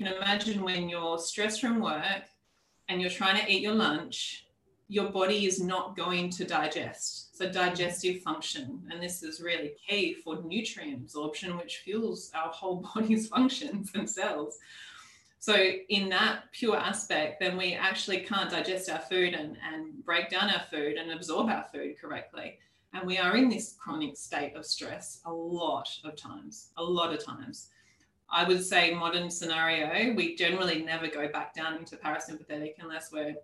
[0.00, 2.22] can imagine when you're stressed from work
[2.88, 4.46] and you're trying to eat your lunch,
[4.88, 7.36] your body is not going to digest.
[7.36, 12.76] So, digestive function, and this is really key for nutrient absorption, which fuels our whole
[12.94, 14.58] body's functions and cells.
[15.38, 20.30] So, in that pure aspect, then we actually can't digest our food and, and break
[20.30, 22.58] down our food and absorb our food correctly.
[22.94, 27.12] And we are in this chronic state of stress a lot of times, a lot
[27.12, 27.68] of times.
[28.32, 33.34] I would say modern scenario, we generally never go back down into parasympathetic unless we're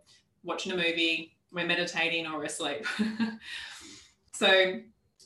[0.44, 2.86] watching a movie, we're meditating, or we're asleep.
[4.32, 4.80] so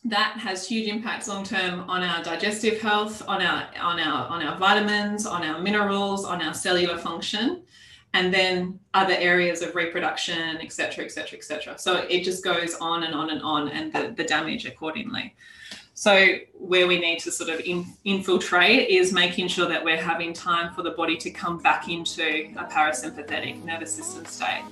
[0.05, 4.43] that has huge impacts long term on our digestive health, on our on our on
[4.43, 7.63] our vitamins, on our minerals, on our cellular function,
[8.15, 11.79] and then other areas of reproduction, etc., etc., etc.
[11.79, 15.35] So it just goes on and on and on, and the, the damage accordingly.
[16.01, 20.33] So, where we need to sort of in, infiltrate is making sure that we're having
[20.33, 22.23] time for the body to come back into
[22.57, 24.63] a parasympathetic nervous system state.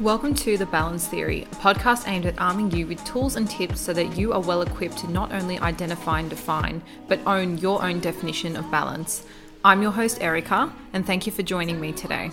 [0.00, 3.80] Welcome to The Balance Theory, a podcast aimed at arming you with tools and tips
[3.80, 7.82] so that you are well equipped to not only identify and define, but own your
[7.82, 9.24] own definition of balance.
[9.64, 12.30] I'm your host, Erica, and thank you for joining me today.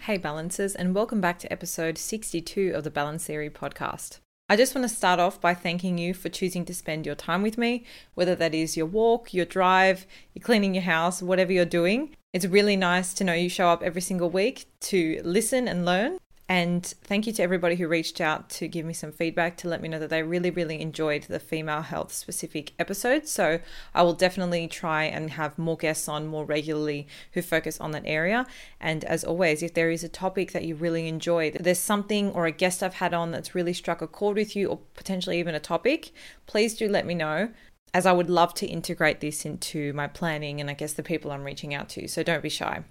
[0.00, 4.18] Hey, balancers, and welcome back to episode 62 of the Balance Theory podcast.
[4.46, 7.40] I just want to start off by thanking you for choosing to spend your time
[7.40, 11.64] with me, whether that is your walk, your drive, you're cleaning your house, whatever you're
[11.64, 12.14] doing.
[12.34, 16.18] It's really nice to know you show up every single week to listen and learn.
[16.46, 19.80] And thank you to everybody who reached out to give me some feedback to let
[19.80, 23.30] me know that they really, really enjoyed the female health specific episodes.
[23.30, 23.60] So
[23.94, 28.02] I will definitely try and have more guests on more regularly who focus on that
[28.04, 28.46] area.
[28.78, 32.44] And as always, if there is a topic that you really enjoyed, there's something or
[32.44, 35.54] a guest I've had on that's really struck a chord with you, or potentially even
[35.54, 36.10] a topic,
[36.46, 37.48] please do let me know
[37.94, 41.30] as I would love to integrate this into my planning and I guess the people
[41.30, 42.08] I'm reaching out to.
[42.08, 42.82] So don't be shy.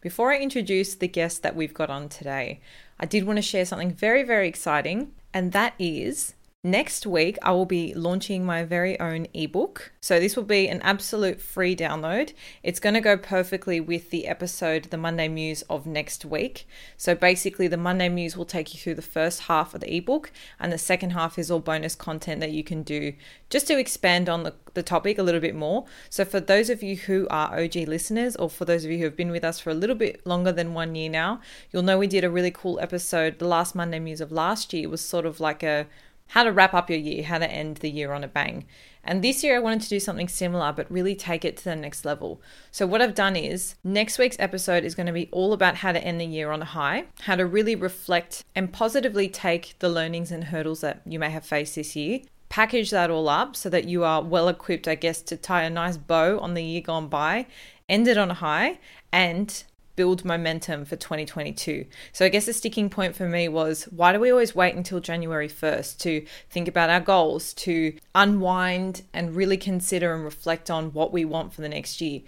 [0.00, 2.60] Before I introduce the guest that we've got on today,
[3.00, 6.34] I did want to share something very, very exciting, and that is
[6.64, 9.92] Next week, I will be launching my very own ebook.
[10.00, 12.32] So, this will be an absolute free download.
[12.64, 16.66] It's going to go perfectly with the episode, The Monday Muse of next week.
[16.96, 20.32] So, basically, the Monday Muse will take you through the first half of the ebook,
[20.58, 23.12] and the second half is all bonus content that you can do
[23.50, 25.84] just to expand on the, the topic a little bit more.
[26.10, 29.04] So, for those of you who are OG listeners, or for those of you who
[29.04, 31.40] have been with us for a little bit longer than one year now,
[31.70, 33.38] you'll know we did a really cool episode.
[33.38, 35.86] The last Monday Muse of last year was sort of like a
[36.28, 38.66] how to wrap up your year, how to end the year on a bang.
[39.02, 41.76] And this year I wanted to do something similar, but really take it to the
[41.76, 42.42] next level.
[42.70, 45.92] So, what I've done is next week's episode is going to be all about how
[45.92, 49.88] to end the year on a high, how to really reflect and positively take the
[49.88, 52.20] learnings and hurdles that you may have faced this year.
[52.50, 55.70] Package that all up so that you are well equipped, I guess, to tie a
[55.70, 57.46] nice bow on the year gone by,
[57.88, 58.78] end it on a high,
[59.12, 59.64] and
[59.98, 61.84] build momentum for 2022.
[62.12, 65.00] So I guess the sticking point for me was why do we always wait until
[65.00, 70.92] January 1st to think about our goals, to unwind and really consider and reflect on
[70.92, 72.20] what we want for the next year?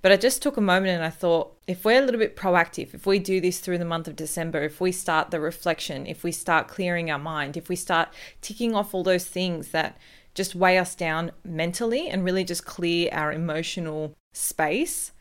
[0.00, 2.92] But I just took a moment and I thought if we're a little bit proactive,
[2.92, 6.24] if we do this through the month of December, if we start the reflection, if
[6.24, 8.08] we start clearing our mind, if we start
[8.40, 9.96] ticking off all those things that
[10.34, 15.12] just weigh us down mentally and really just clear our emotional space,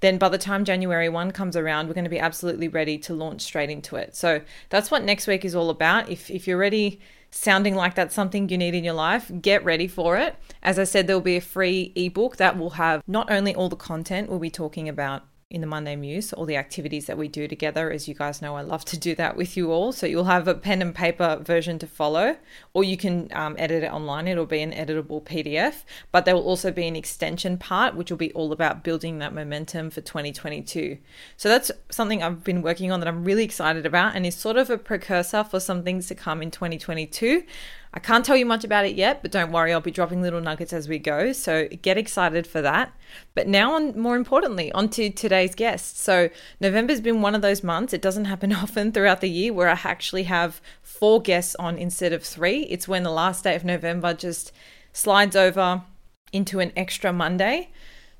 [0.00, 3.14] then by the time January 1 comes around, we're going to be absolutely ready to
[3.14, 4.14] launch straight into it.
[4.14, 6.08] So that's what next week is all about.
[6.08, 7.00] If, if you're ready,
[7.30, 10.36] sounding like that's something you need in your life, get ready for it.
[10.62, 13.76] As I said, there'll be a free ebook that will have not only all the
[13.76, 17.48] content we'll be talking about in the Monday Muse, all the activities that we do
[17.48, 17.90] together.
[17.90, 19.92] As you guys know, I love to do that with you all.
[19.92, 22.36] So you'll have a pen and paper version to follow,
[22.74, 24.28] or you can um, edit it online.
[24.28, 28.18] It'll be an editable PDF, but there will also be an extension part, which will
[28.18, 30.98] be all about building that momentum for 2022.
[31.38, 34.58] So that's something I've been working on that I'm really excited about and is sort
[34.58, 37.42] of a precursor for some things to come in 2022.
[37.94, 40.40] I can't tell you much about it yet, but don't worry, I'll be dropping little
[40.40, 41.32] nuggets as we go.
[41.32, 42.92] So get excited for that.
[43.34, 45.98] But now, on more importantly, on to today's guest.
[45.98, 46.28] So
[46.60, 47.92] November's been one of those months.
[47.92, 52.12] It doesn't happen often throughout the year where I actually have four guests on instead
[52.12, 52.62] of three.
[52.64, 54.52] It's when the last day of November just
[54.92, 55.82] slides over
[56.32, 57.70] into an extra Monday.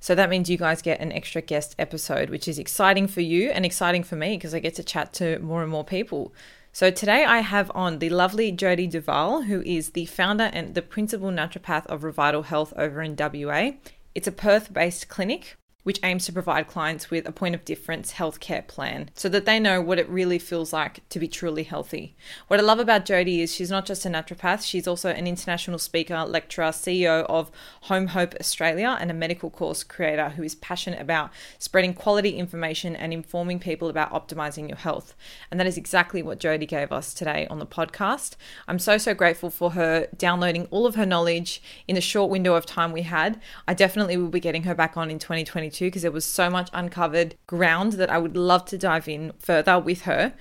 [0.01, 3.51] So that means you guys get an extra guest episode, which is exciting for you
[3.51, 6.33] and exciting for me because I get to chat to more and more people.
[6.73, 10.83] So today I have on the lovely Jodi Duval, who is the founder and the
[10.83, 13.73] principal naturopath of Revital Health over in WA.
[14.15, 15.57] It's a Perth based clinic
[15.89, 19.59] which aims to provide clients with a point of difference healthcare plan so that they
[19.59, 22.15] know what it really feels like to be truly healthy.
[22.47, 25.79] What I love about Jodi is she's not just a naturopath, she's also an international
[25.79, 27.51] speaker, lecturer, CEO of
[27.85, 33.15] HOMeHOPe Australia, and a medical course creator who is passionate about spreading quality information and
[33.15, 35.17] informing people about optimizing your health.
[35.51, 38.37] And that is exactly what Jodi gave us today on the podcast.
[38.67, 42.57] I'm so, so grateful for her downloading all of her knowledge in the short window
[42.57, 43.41] of time we had.
[43.67, 46.69] I definitely will be getting her back on in 2022 because there was so much
[46.73, 50.35] uncovered ground that I would love to dive in further with her.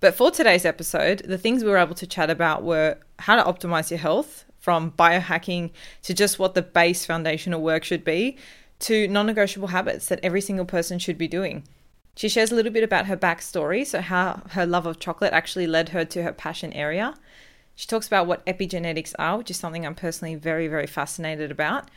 [0.00, 3.42] But for today's episode, the things we were able to chat about were how to
[3.42, 5.70] optimize your health, from biohacking
[6.02, 8.36] to just what the base foundational work should be,
[8.80, 11.64] to non negotiable habits that every single person should be doing.
[12.16, 15.66] She shares a little bit about her backstory, so how her love of chocolate actually
[15.66, 17.14] led her to her passion area.
[17.76, 21.88] She talks about what epigenetics are, which is something I'm personally very, very fascinated about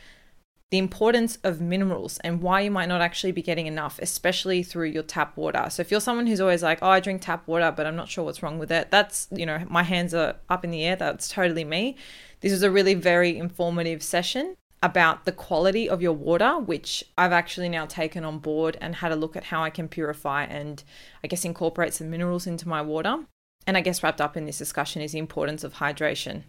[0.72, 4.86] the importance of minerals and why you might not actually be getting enough, especially through
[4.86, 5.66] your tap water.
[5.68, 8.08] So if you're someone who's always like, oh, I drink tap water, but I'm not
[8.08, 10.96] sure what's wrong with it, that's, you know, my hands are up in the air.
[10.96, 11.96] That's totally me.
[12.40, 17.32] This was a really very informative session about the quality of your water, which I've
[17.32, 20.82] actually now taken on board and had a look at how I can purify and
[21.22, 23.26] I guess incorporate some minerals into my water.
[23.66, 26.44] And I guess wrapped up in this discussion is the importance of hydration.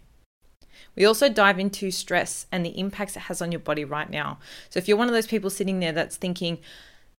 [0.95, 4.39] We also dive into stress and the impacts it has on your body right now.
[4.69, 6.59] So if you're one of those people sitting there that's thinking,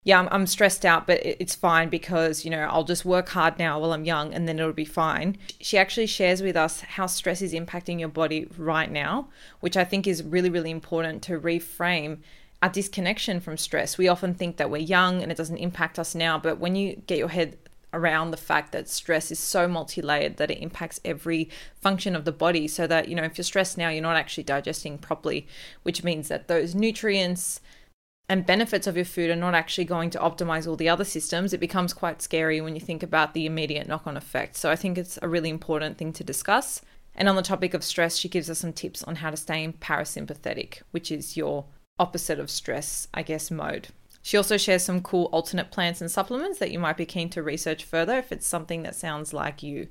[0.03, 3.57] yeah, I'm, I'm, stressed out, but it's fine because, you know, I'll just work hard
[3.57, 5.35] now while I'm young and then it'll be fine.
[5.59, 9.29] She actually shares with us how stress is impacting your body right now,
[9.61, 12.19] which I think is really, really important to reframe
[12.61, 13.97] our disconnection from stress.
[13.97, 17.01] We often think that we're young and it doesn't impact us now, but when you
[17.07, 17.57] get your head
[17.95, 21.49] around the fact that stress is so multi-layered that it impacts every
[21.81, 24.43] function of the body so that you know if you're stressed now you're not actually
[24.43, 25.47] digesting properly
[25.83, 27.61] which means that those nutrients
[28.27, 31.53] and benefits of your food are not actually going to optimize all the other systems.
[31.53, 34.55] It becomes quite scary when you think about the immediate knock-on effect.
[34.55, 36.81] So i think it's a really important thing to discuss.
[37.17, 39.63] And on the topic of stress she gives us some tips on how to stay
[39.63, 41.65] in parasympathetic which is your
[41.97, 43.87] opposite of stress i guess mode
[44.25, 47.43] she also shares some cool alternate plants and supplements that you might be keen to
[47.43, 49.87] research further if it's something that sounds like you.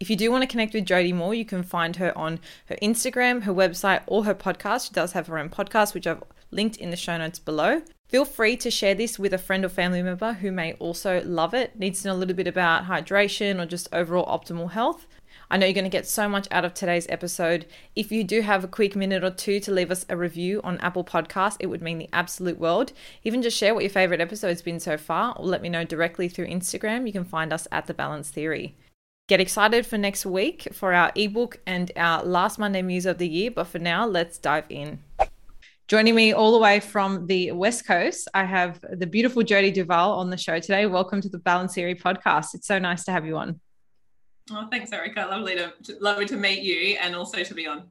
[0.00, 2.74] If you do want to connect with Jodi more, you can find her on her
[2.82, 4.88] Instagram, her website, or her podcast.
[4.88, 7.80] She does have her own podcast, which I've linked in the show notes below.
[8.08, 11.54] Feel free to share this with a friend or family member who may also love
[11.54, 15.06] it, needs to know a little bit about hydration or just overall optimal health.
[15.48, 17.66] I know you're going to get so much out of today's episode.
[17.94, 20.78] If you do have a quick minute or two to leave us a review on
[20.78, 22.92] Apple Podcasts, it would mean the absolute world.
[23.22, 26.28] Even just share what your favorite episode's been so far, or let me know directly
[26.28, 27.06] through Instagram.
[27.06, 28.74] You can find us at The Balance Theory.
[29.28, 33.28] Get excited for next week for our ebook and our last Monday Muse of the
[33.28, 33.52] year.
[33.52, 34.98] But for now, let's dive in.
[35.86, 40.14] Joining me all the way from the West Coast, I have the beautiful Jodi Duval
[40.14, 40.86] on the show today.
[40.86, 42.54] Welcome to the Balance Theory podcast.
[42.54, 43.60] It's so nice to have you on.
[44.50, 45.26] Oh, thanks, Erica.
[45.28, 47.90] Lovely to, lovely to meet you and also to be on.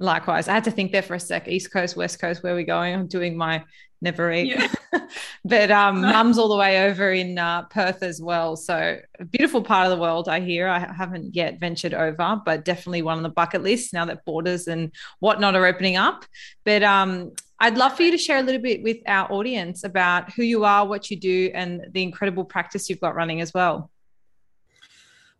[0.00, 0.46] Likewise.
[0.46, 1.48] I had to think there for a sec.
[1.48, 2.94] East Coast, West Coast, where are we going?
[2.94, 3.64] I'm doing my
[4.00, 4.48] never eat.
[4.48, 4.68] Yeah.
[5.44, 8.56] but um, mum's all the way over in uh, Perth as well.
[8.56, 10.68] So a beautiful part of the world, I hear.
[10.68, 14.68] I haven't yet ventured over, but definitely one on the bucket list now that borders
[14.68, 16.24] and whatnot are opening up.
[16.64, 20.32] But um, I'd love for you to share a little bit with our audience about
[20.32, 23.90] who you are, what you do, and the incredible practice you've got running as well.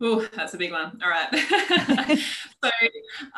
[0.01, 1.01] Oh, that's a big one.
[1.03, 1.29] All right.
[2.63, 2.71] so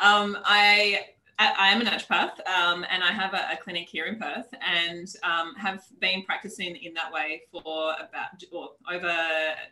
[0.01, 1.05] um, I
[1.39, 5.07] I am a naturopath um, and I have a, a, clinic here in Perth and
[5.23, 9.15] um, have been practicing in that way for about or over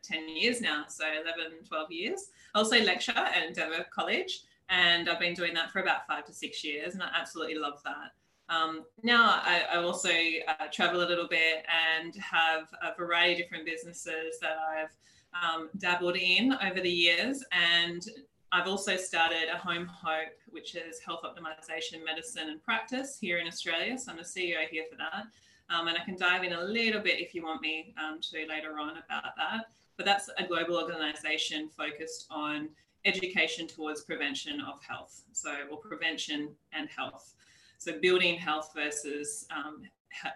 [0.01, 2.29] 10 years now, so 11, 12 years.
[2.55, 6.33] I also lecture at Endeavour College and I've been doing that for about five to
[6.33, 8.13] six years and I absolutely love that.
[8.53, 13.37] Um, now I, I also uh, travel a little bit and have a variety of
[13.37, 14.95] different businesses that I've
[15.33, 17.43] um, dabbled in over the years.
[17.51, 18.05] And
[18.51, 23.97] I've also started a HOMeHOPe, which is health optimization, medicine, and practice here in Australia.
[23.97, 25.25] So I'm the CEO here for that.
[25.69, 28.45] Um, and I can dive in a little bit if you want me um, to
[28.47, 29.65] later on about that.
[29.97, 32.69] But that's a global organization focused on
[33.05, 35.23] education towards prevention of health.
[35.31, 37.33] So, or prevention and health.
[37.77, 39.83] So, building health versus um,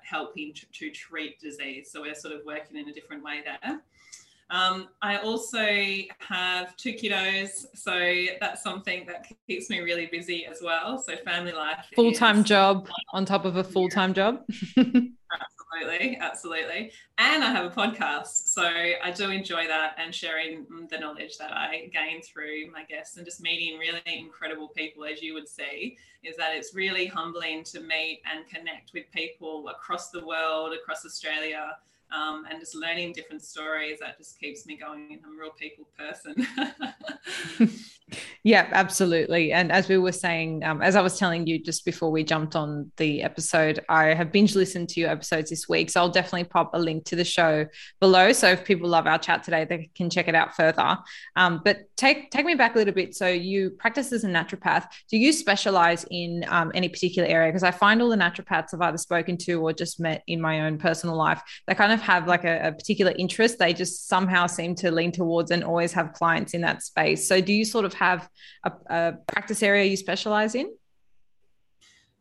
[0.03, 1.89] helping to, to treat disease.
[1.91, 3.81] So, we're sort of working in a different way there.
[4.49, 5.65] Um, I also
[6.19, 10.97] have two kiddos, so that's something that keeps me really busy as well.
[10.99, 14.43] So family life, full time job on top of a full time job.
[14.77, 15.13] Absolutely,
[15.73, 16.91] Absolutely, absolutely.
[17.17, 18.27] And I have a podcast.
[18.27, 23.17] So I do enjoy that and sharing the knowledge that I gain through my guests
[23.17, 27.63] and just meeting really incredible people, as you would see, is that it's really humbling
[27.65, 31.77] to meet and connect with people across the world, across Australia.
[32.13, 35.19] Um, and just learning different stories that just keeps me going.
[35.25, 36.47] I'm a real people person.
[38.43, 39.53] Yeah, absolutely.
[39.53, 42.55] And as we were saying, um, as I was telling you just before we jumped
[42.55, 45.89] on the episode, I have binge listened to your episodes this week.
[45.89, 47.65] So I'll definitely pop a link to the show
[48.01, 48.33] below.
[48.33, 50.97] So if people love our chat today, they can check it out further.
[51.37, 53.15] Um, but take take me back a little bit.
[53.15, 54.87] So you practice as a naturopath.
[55.09, 57.49] Do you specialize in um, any particular area?
[57.49, 60.65] Because I find all the naturopaths I've either spoken to or just met in my
[60.65, 63.57] own personal life, they kind of have like a, a particular interest.
[63.57, 67.27] They just somehow seem to lean towards and always have clients in that space.
[67.27, 68.29] So do you sort of have
[68.63, 70.71] a, a practice area you specialize in?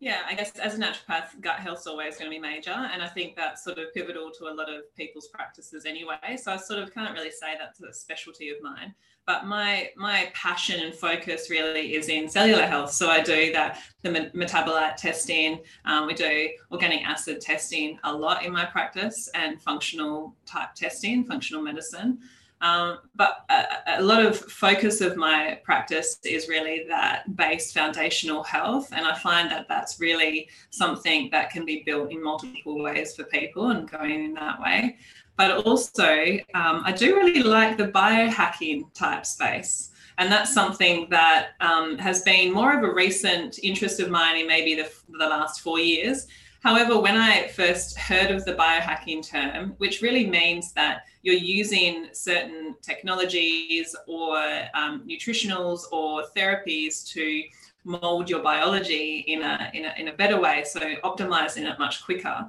[0.00, 2.72] Yeah, I guess as a naturopath, gut health's always going to be major.
[2.72, 6.36] And I think that's sort of pivotal to a lot of people's practices anyway.
[6.42, 8.94] So I sort of can't really say that's a specialty of mine.
[9.26, 12.92] But my my passion and focus really is in cellular health.
[12.92, 15.60] So I do that the metabolite testing.
[15.84, 21.24] Um, we do organic acid testing a lot in my practice and functional type testing,
[21.24, 22.18] functional medicine.
[22.62, 28.44] Um, but a, a, lot of focus of my practice is really that base foundational
[28.44, 28.92] health.
[28.92, 33.24] And I find that that's really something that can be built in multiple ways for
[33.24, 34.96] people and going in that way.
[35.36, 36.12] But also,
[36.54, 39.90] um, I do really like the biohacking type space.
[40.18, 44.46] And that's something that um, has been more of a recent interest of mine in
[44.46, 46.26] maybe the, the last four years.
[46.62, 52.08] However, when I first heard of the biohacking term, which really means that you're using
[52.12, 54.36] certain technologies or
[54.74, 57.42] um, nutritionals or therapies to
[57.84, 62.04] mold your biology in a, in a, in a better way, so optimizing it much
[62.04, 62.48] quicker.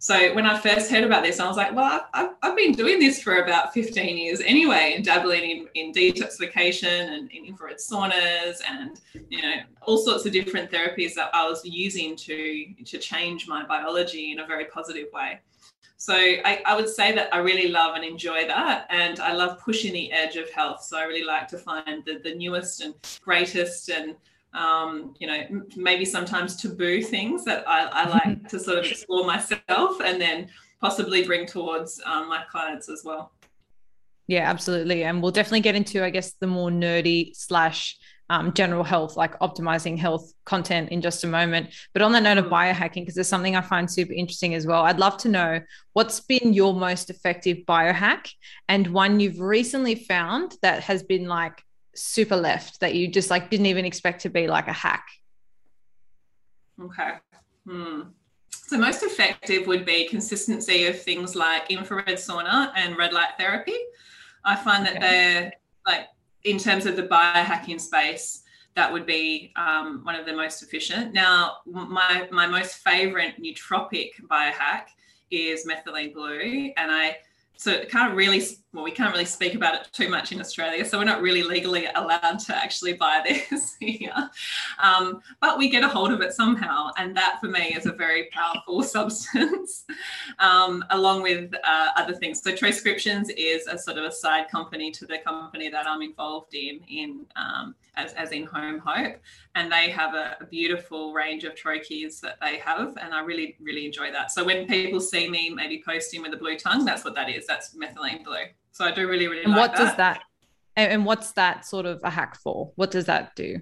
[0.00, 3.00] So when I first heard about this, I was like, well, I've, I've been doing
[3.00, 8.60] this for about 15 years anyway, and dabbling in, in detoxification and in infrared saunas
[8.68, 13.48] and, you know, all sorts of different therapies that I was using to, to change
[13.48, 15.40] my biology in a very positive way.
[15.96, 18.86] So I, I would say that I really love and enjoy that.
[18.90, 20.84] And I love pushing the edge of health.
[20.84, 24.14] So I really like to find the, the newest and greatest and
[24.54, 29.26] um, you know, maybe sometimes taboo things that I, I like to sort of explore
[29.26, 30.48] myself and then
[30.80, 33.32] possibly bring towards um, my clients as well.
[34.26, 35.04] Yeah, absolutely.
[35.04, 37.96] And we'll definitely get into, I guess, the more nerdy slash
[38.30, 41.70] um, general health, like optimizing health content in just a moment.
[41.94, 42.50] But on the note of mm.
[42.50, 45.60] biohacking, because there's something I find super interesting as well, I'd love to know
[45.94, 48.30] what's been your most effective biohack
[48.68, 51.62] and one you've recently found that has been like
[51.98, 55.06] super left that you just like didn't even expect to be like a hack?
[56.80, 57.14] Okay.
[57.66, 58.02] Hmm.
[58.50, 63.76] So most effective would be consistency of things like infrared sauna and red light therapy.
[64.44, 65.00] I find that okay.
[65.00, 65.52] they're
[65.86, 66.08] like
[66.44, 68.42] in terms of the biohacking space,
[68.74, 71.12] that would be um, one of the most efficient.
[71.12, 74.84] Now, my my most favorite nootropic biohack
[75.30, 77.16] is methylene blue, and I
[77.56, 78.40] so can't really
[78.74, 81.42] well we can't really speak about it too much in australia so we're not really
[81.42, 84.30] legally allowed to actually buy this here.
[84.82, 87.92] Um, but we get a hold of it somehow and that for me is a
[87.92, 89.84] very powerful substance
[90.38, 92.42] um, along with uh, other things.
[92.42, 96.54] So Troscriptions is a sort of a side company to the company that i'm involved
[96.54, 99.16] in in um, as, as in HOMeHOPe
[99.54, 103.56] and they have a, a beautiful range of troches that they have and i really
[103.60, 104.30] really enjoy that.
[104.30, 107.46] So when people see me maybe posting with a blue tongue that's what that is.
[107.46, 108.46] That's methylene blue
[108.78, 109.84] so I do really, really and like what that.
[109.86, 110.22] does that
[110.76, 112.70] and what's that sort of a hack for?
[112.76, 113.56] What does that do?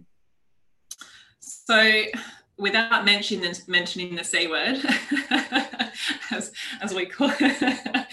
[1.41, 2.03] So
[2.59, 4.79] without mentioning the, mentioning the C word,
[6.31, 7.39] as, as we call it,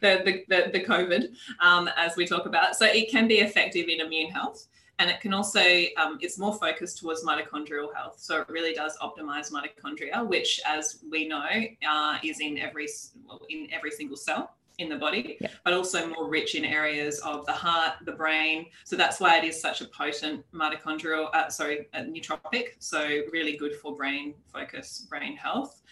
[0.00, 1.26] the, the, the, COVID,
[1.60, 2.76] um, as we talk about.
[2.76, 4.68] So it can be effective in immune health.
[4.98, 5.60] And it can also,
[5.98, 8.16] um, it's more focused towards mitochondrial health.
[8.18, 11.46] So it really does optimize mitochondria, which, as we know,
[11.86, 12.88] uh, is in every
[13.26, 15.48] well, in every single cell in the body, yeah.
[15.64, 18.66] but also more rich in areas of the heart, the brain.
[18.84, 22.68] So that's why it is such a potent mitochondrial, uh, sorry, nootropic.
[22.78, 25.82] So really good for brain focus, brain health,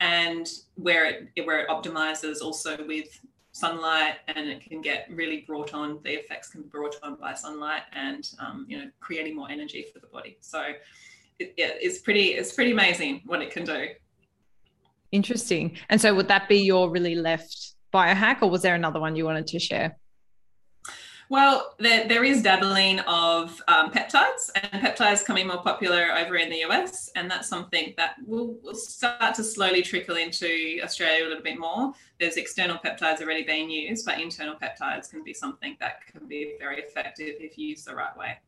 [0.00, 3.20] and where it where it optimizes also with
[3.52, 7.32] sunlight and it can get really brought on the effects can be brought on by
[7.32, 10.62] sunlight and um, you know creating more energy for the body so
[11.38, 13.86] it, it's pretty it's pretty amazing what it can do
[15.10, 19.16] interesting and so would that be your really left biohack, or was there another one
[19.16, 19.96] you wanted to share?
[21.28, 26.50] Well, there, there is dabbling of um, peptides, and peptides coming more popular over in
[26.50, 31.28] the US, and that's something that will, will start to slowly trickle into Australia a
[31.28, 31.92] little bit more.
[32.20, 36.54] There's external peptides already being used, but internal peptides can be something that can be
[36.60, 38.38] very effective if used the right way.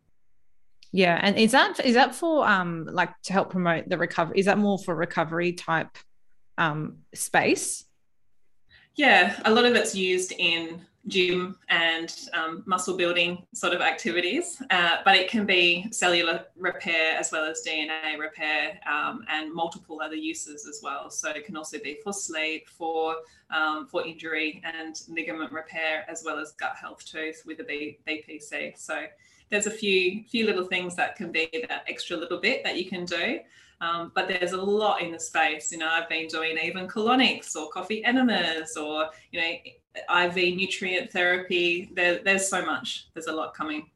[0.93, 4.39] Yeah, and is that is that for um like to help promote the recovery?
[4.39, 5.99] Is that more for recovery type
[6.57, 7.85] um space?
[8.99, 14.61] Yeah, a lot of it's used in gym and um, muscle building sort of activities,
[14.71, 20.01] uh, but it can be cellular repair as well as DNA repair um, and multiple
[20.03, 21.11] other uses as well.
[21.11, 23.15] So it can also be for sleep, for
[23.51, 28.01] um, for injury and ligament repair, as well as gut health too with a B-
[28.05, 28.77] BPC.
[28.77, 29.05] So
[29.49, 32.91] there's a few few little things that can be that extra little bit that you
[32.91, 33.39] can do.
[33.81, 35.71] Um, but there's a lot in the space.
[35.71, 41.13] You know, I've been doing even colonics or coffee enemas or, you know, IV nutrient
[41.13, 41.91] therapy.
[41.95, 43.09] There, there's so much.
[43.15, 43.89] There's a lot coming.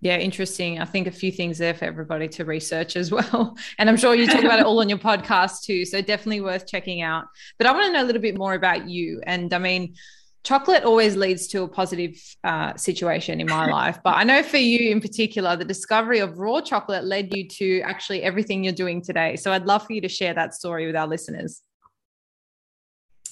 [0.00, 0.80] Yeah, interesting.
[0.80, 3.56] I think a few things there for everybody to research as well.
[3.78, 5.86] And I'm sure you talk about it all on your podcast too.
[5.86, 7.24] So definitely worth checking out.
[7.58, 9.22] But I want to know a little bit more about you.
[9.26, 9.94] And I mean,
[10.44, 13.98] chocolate always leads to a positive uh, situation in my life.
[14.04, 17.80] But I know for you in particular, the discovery of raw chocolate led you to
[17.80, 19.36] actually everything you're doing today.
[19.36, 21.62] So I'd love for you to share that story with our listeners.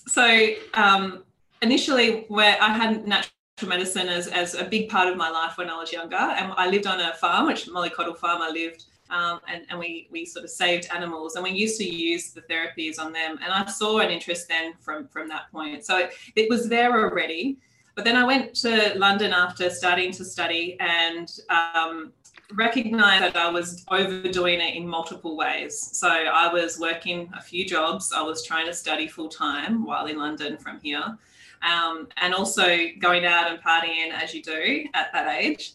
[0.09, 1.23] So, um,
[1.61, 3.31] initially where I had natural
[3.69, 6.17] medicine as, as a big part of my life when I was younger.
[6.17, 10.09] And I lived on a farm, which Mollycoddle Farm I lived, um, and, and we,
[10.11, 13.39] we sort of saved animals and we used to use the therapies on them.
[13.43, 15.85] And I saw an interest then from, from that point.
[15.85, 17.59] So it, it was there already.
[17.95, 22.13] But then I went to London after starting to study and um,
[22.55, 25.79] recognized that I was overdoing it in multiple ways.
[25.93, 28.13] So I was working a few jobs.
[28.15, 31.19] I was trying to study full time while in London from here
[31.63, 32.67] um, and also
[32.99, 35.73] going out and partying as you do at that age.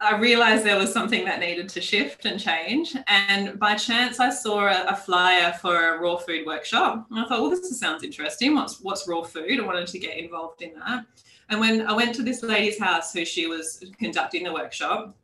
[0.00, 2.96] I realized there was something that needed to shift and change.
[3.08, 7.06] And by chance, I saw a, a, flyer for a raw food workshop.
[7.10, 8.54] And I thought, well, this sounds interesting.
[8.54, 9.58] What's, what's raw food?
[9.58, 11.04] I wanted to get involved in that.
[11.50, 15.16] And when I went to this lady's house who she was conducting the workshop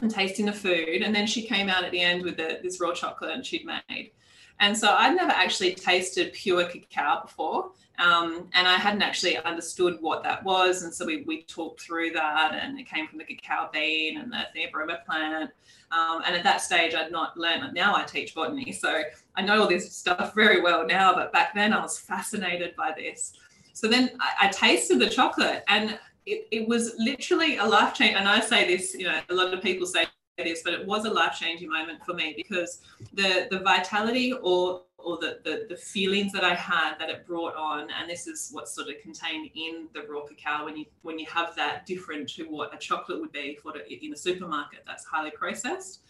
[0.00, 2.80] and tasting the food, and then she came out at the end with the, this
[2.80, 4.12] raw chocolate and she'd made.
[4.60, 7.72] And so I'd never actually tasted pure cacao before.
[7.98, 10.84] Um, and I hadn't actually understood what that was.
[10.84, 14.32] And so we, we talked through that, and it came from the cacao bean and
[14.32, 15.50] the theobroma plant.
[15.90, 17.74] Um, and at that stage, I'd not learned.
[17.74, 19.02] Now I teach botany, so
[19.36, 21.14] I know all this stuff very well now.
[21.14, 23.34] But back then, I was fascinated by this.
[23.74, 28.16] So then I, I tasted the chocolate, and it, it was literally a life change.
[28.16, 31.04] And I say this, you know, a lot of people say this, but it was
[31.04, 32.80] a life changing moment for me because
[33.12, 37.54] the the vitality or or the, the, the feelings that I had that it brought
[37.54, 41.18] on, and this is what's sort of contained in the raw cacao when you when
[41.18, 44.80] you have that different to what a chocolate would be for the, in a supermarket
[44.86, 46.02] that's highly processed.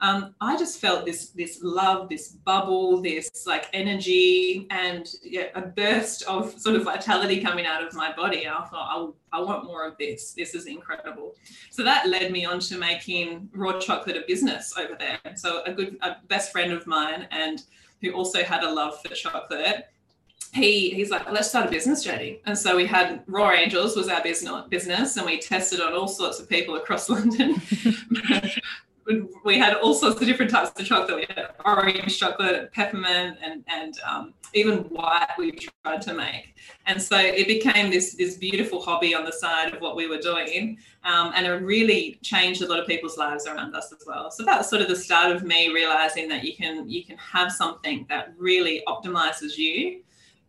[0.00, 5.62] Um, I just felt this this love, this bubble, this like energy, and yeah, a
[5.62, 8.46] burst of sort of vitality coming out of my body.
[8.46, 10.32] I thought, I, I want more of this.
[10.32, 11.34] This is incredible.
[11.70, 15.18] So that led me on to making raw chocolate a business over there.
[15.36, 17.62] So a good a best friend of mine and
[18.02, 19.88] who also had a love for chocolate,
[20.54, 22.40] he he's like, let's start a business, Jodi.
[22.46, 26.08] And so we had Raw Angels was our business business, and we tested on all
[26.08, 27.60] sorts of people across London.
[29.44, 31.16] We had all sorts of different types of chocolate.
[31.16, 35.28] We had orange chocolate, peppermint, and and um, even white.
[35.36, 36.54] We tried to make,
[36.86, 40.18] and so it became this this beautiful hobby on the side of what we were
[40.18, 44.30] doing, um, and it really changed a lot of people's lives around us as well.
[44.30, 47.18] So that was sort of the start of me realizing that you can you can
[47.18, 50.00] have something that really optimizes you,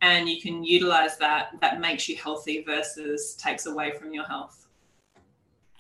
[0.02, 4.65] and you can utilize that that makes you healthy versus takes away from your health.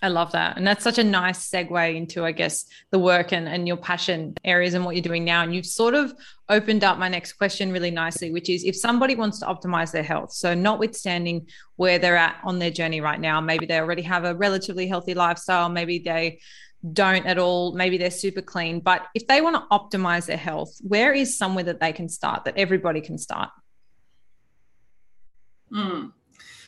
[0.05, 0.55] I love that.
[0.55, 4.35] And that's such a nice segue into, I guess, the work and, and your passion
[4.43, 5.41] areas and what you're doing now.
[5.41, 6.13] And you've sort of
[6.47, 10.03] opened up my next question really nicely, which is if somebody wants to optimize their
[10.03, 14.25] health, so notwithstanding where they're at on their journey right now, maybe they already have
[14.25, 16.39] a relatively healthy lifestyle, maybe they
[16.93, 20.77] don't at all, maybe they're super clean, but if they want to optimize their health,
[20.81, 23.49] where is somewhere that they can start, that everybody can start?
[25.73, 26.11] Mm.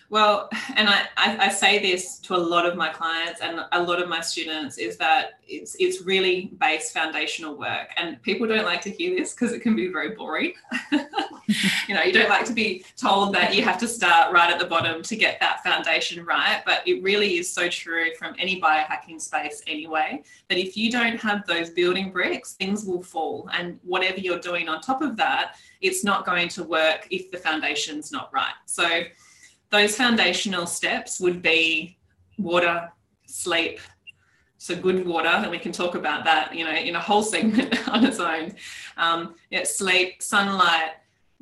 [0.09, 3.81] Well, and I, I, I, say this to a lot of my clients and a
[3.81, 7.89] lot of my students is that it's it's really base foundational work.
[7.97, 10.53] And people don't like to hear this because it can be very boring.
[11.87, 14.59] you know, you don't like to be told that you have to start right at
[14.59, 16.61] the bottom to get that foundation right.
[16.65, 21.19] But it really is so true from any biohacking space anyway, that if you don't
[21.19, 23.49] have those building bricks, things will fall.
[23.53, 27.37] And whatever you're doing on top of that, it's not going to work if the
[27.37, 28.53] foundation's not right.
[28.65, 29.03] So
[29.69, 31.97] those foundational steps would be
[32.37, 32.89] water,
[33.25, 33.79] sleep,
[34.57, 37.87] so good water, and we can talk about that, you know, in a whole segment
[37.89, 38.55] on its own.
[38.97, 40.91] Um, yeah, sleep, sunlight,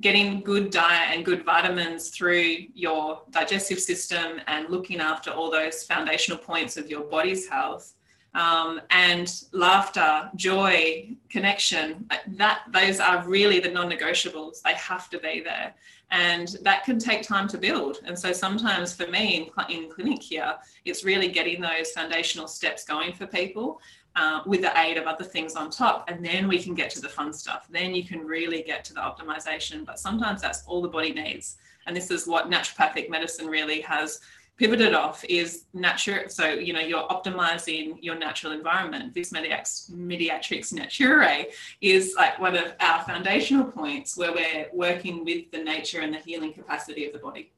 [0.02, 5.84] getting good diet and good vitamins through your digestive system, and looking after all those
[5.84, 7.94] foundational points of your body's health.
[8.36, 14.62] Um, and laughter, joy, connection, that those are really the non-negotiables.
[14.62, 15.74] They have to be there.
[16.12, 18.00] And that can take time to build.
[18.06, 22.84] And so sometimes for me in, in clinic here it's really getting those foundational steps
[22.84, 23.82] going for people
[24.16, 26.10] uh, with the aid of other things on top.
[26.10, 27.68] And then we can get to the fun stuff.
[27.70, 29.86] Then you can really get to the optimization.
[29.86, 31.58] But sometimes that's all the body needs.
[31.88, 34.22] And this is what naturopathic medicine really has
[34.58, 36.30] pivoted off is nature.
[36.30, 39.14] So, you know, you're optimizing your natural environment.
[39.14, 41.48] This Medicatrix, Medicatrix Naturae
[41.82, 46.20] is like one of our foundational points where we're working with the nature and the
[46.20, 47.52] healing capacity of the body.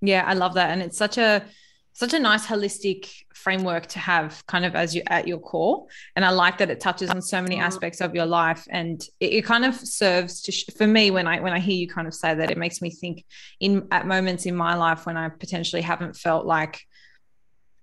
[0.00, 0.70] Yeah, I love that.
[0.70, 1.44] And it's such a
[1.92, 5.86] such a nice holistic framework to have kind of as you at your core.
[6.16, 7.64] And i like that it touches on so many mm-hmm.
[7.64, 8.66] aspects of your life.
[8.70, 11.76] And it, it kind of serves to sh- for me when i when i hear
[11.76, 13.24] you kind of say that it makes me think
[13.60, 16.82] in at moments in my life when i potentially haven't felt like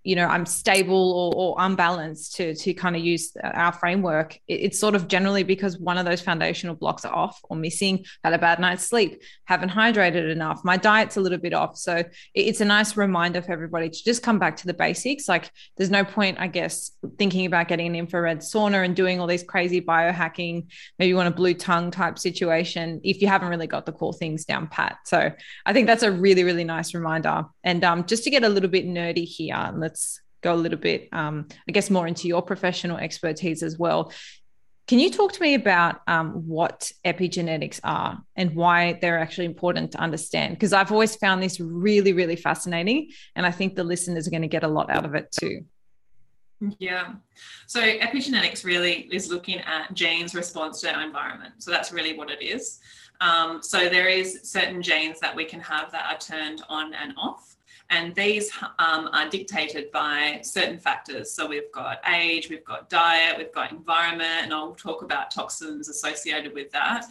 [0.10, 4.60] you know i'm stable or, or unbalanced to to kind of use our framework it,
[4.66, 8.34] it's sort of generally because one of those foundational blocks are off or missing had
[8.34, 11.78] a bad night's sleep haven't hydrated enough my diet's a little bit off.
[11.78, 15.28] So it, it's a nice reminder for everybody to just come back to the basics.
[15.28, 19.28] Like there's no point i guess thinking about getting an infrared sauna and doing all
[19.28, 20.68] these crazy biohacking
[20.98, 24.14] maybe you want a blue tongue type situation if you haven't really got the core
[24.14, 24.98] things down pat.
[25.06, 25.32] So
[25.66, 27.46] i think that's a really really nice reminder.
[27.64, 29.99] And um, just to get a little bit nerdy here let's
[30.42, 34.12] go a little bit, um, I guess, more into your professional expertise as well.
[34.88, 39.92] Can you talk to me about um, what epigenetics are and why they're actually important
[39.92, 40.56] to understand?
[40.56, 43.12] Because I've always found this really, really fascinating.
[43.36, 45.66] And I think the listeners are going to get a lot out of it too.
[46.80, 47.14] Yeah.
[47.68, 51.54] So epigenetics really is looking at genes' response to our environment.
[51.60, 52.80] So that's really what it is.
[53.22, 57.14] Um, so there is certain genes that we can have that are turned on and
[57.18, 57.56] off.
[57.92, 61.32] And these um, are dictated by certain factors.
[61.32, 65.90] So we've got age, we've got diet, we've got environment, and I'll talk about toxins
[65.90, 67.06] associated with that.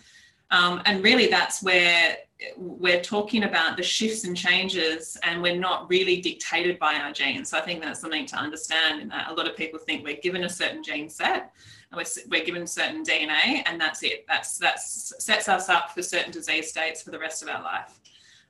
[0.50, 2.16] Um, and really, that's where
[2.56, 7.50] we're talking about the shifts and changes, and we're not really dictated by our genes.
[7.50, 9.12] So I think that's something to understand.
[9.28, 11.52] A lot of people think we're given a certain gene set,
[11.90, 14.24] and we're, we're given certain DNA, and that's it.
[14.26, 17.98] That's that sets us up for certain disease states for the rest of our life.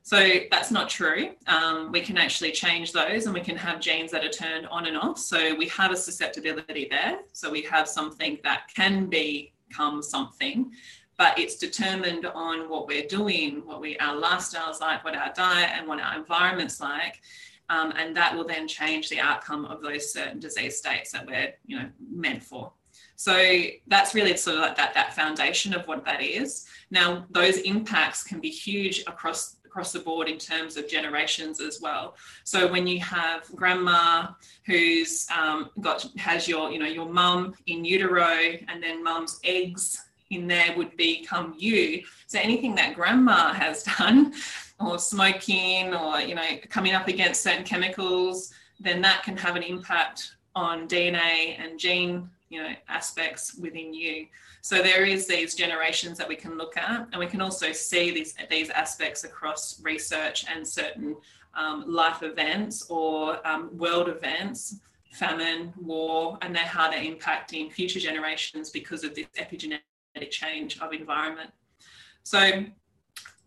[0.09, 1.33] So that's not true.
[1.49, 4.87] Um, we can actually change those and we can have genes that are turned on
[4.87, 5.18] and off.
[5.18, 7.18] So we have a susceptibility there.
[7.35, 10.73] So we have something that can become something,
[11.18, 15.73] but it's determined on what we're doing, what we our lifestyles like, what our diet
[15.75, 17.21] and what our environment's like.
[17.68, 21.53] Um, and that will then change the outcome of those certain disease states that we're
[21.66, 22.73] you know meant for.
[23.16, 26.64] So that's really sort of like that that foundation of what that is.
[26.90, 31.81] Now those impacts can be huge across across the board in terms of generations as
[31.81, 32.17] well.
[32.43, 34.27] So when you have grandma
[34.67, 38.29] who's um, got has your you know your mum in utero
[38.67, 42.03] and then mum's eggs in there would become you.
[42.27, 44.35] So anything that grandma has done,
[44.81, 49.62] or smoking, or you know coming up against certain chemicals, then that can have an
[49.62, 54.27] impact on DNA and gene you know aspects within you.
[54.61, 58.11] So there is these generations that we can look at, and we can also see
[58.11, 61.16] these these aspects across research and certain
[61.55, 64.77] um, life events or um, world events,
[65.12, 71.51] famine, war, and how they're impacting future generations because of this epigenetic change of environment.
[72.25, 72.64] So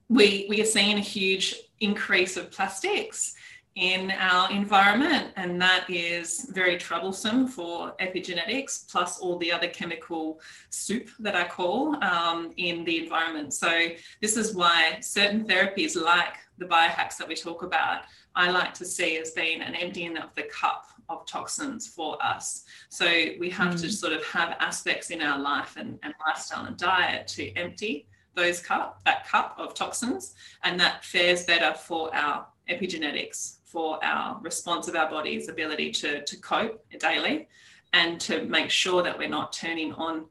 [0.10, 3.36] we we are seeing a huge increase of plastics
[3.76, 10.42] in our environment, and that is very troublesome for epigenetics, plus all the other chemical
[10.70, 13.54] soup that I call um, in the environment.
[13.54, 13.88] So,
[14.22, 18.02] this is why certain therapies, like the biohacks that we talk about,
[18.36, 22.66] I like to see as being an emptying of the cup of toxins for us.
[22.90, 23.06] So,
[23.40, 23.82] we have mm.
[23.82, 28.08] to sort of have aspects in our life and, and lifestyle and diet to empty
[28.34, 34.40] those cup that cup of toxins and that fares better for our epigenetics for our
[34.42, 37.48] response of our body's ability to, to cope daily
[37.94, 40.26] and to make sure that we're not turning on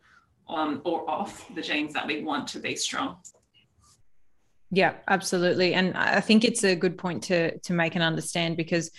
[0.46, 3.16] on or off the genes that we want to be strong.
[4.72, 5.74] Yeah, absolutely.
[5.74, 8.90] And I think it's a good point to to make and understand because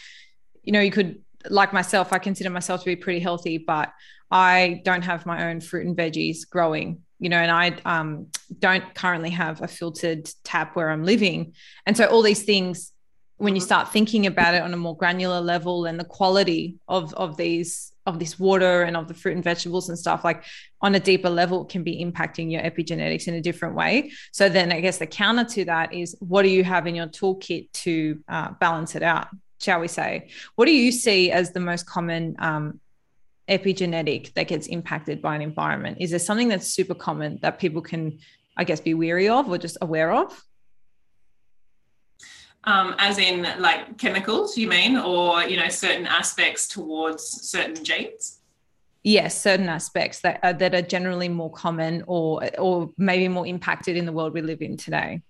[0.63, 3.91] you know, you could like myself, I consider myself to be pretty healthy, but
[4.30, 8.27] I don't have my own fruit and veggies growing, you know, and I um,
[8.60, 11.54] don't currently have a filtered tap where I'm living.
[11.86, 12.93] And so all these things
[13.41, 17.12] when you start thinking about it on a more granular level and the quality of
[17.15, 20.43] of these of this water and of the fruit and vegetables and stuff like
[20.82, 24.12] on a deeper level can be impacting your epigenetics in a different way.
[24.32, 27.08] So then i guess the counter to that is what do you have in your
[27.08, 29.27] toolkit to uh, balance it out
[29.60, 30.30] shall we say?
[30.56, 32.80] What do you see as the most common um,
[33.47, 35.97] epigenetic that gets impacted by an environment?
[35.99, 38.19] Is there something that's super common that people can
[38.58, 40.43] i guess be weary of or just aware of
[42.65, 48.39] um, as in like chemicals, you mean, or you know, certain aspects towards certain genes?
[49.04, 53.97] Yes, certain aspects that are, that are generally more common or or maybe more impacted
[53.97, 55.21] in the world we live in today.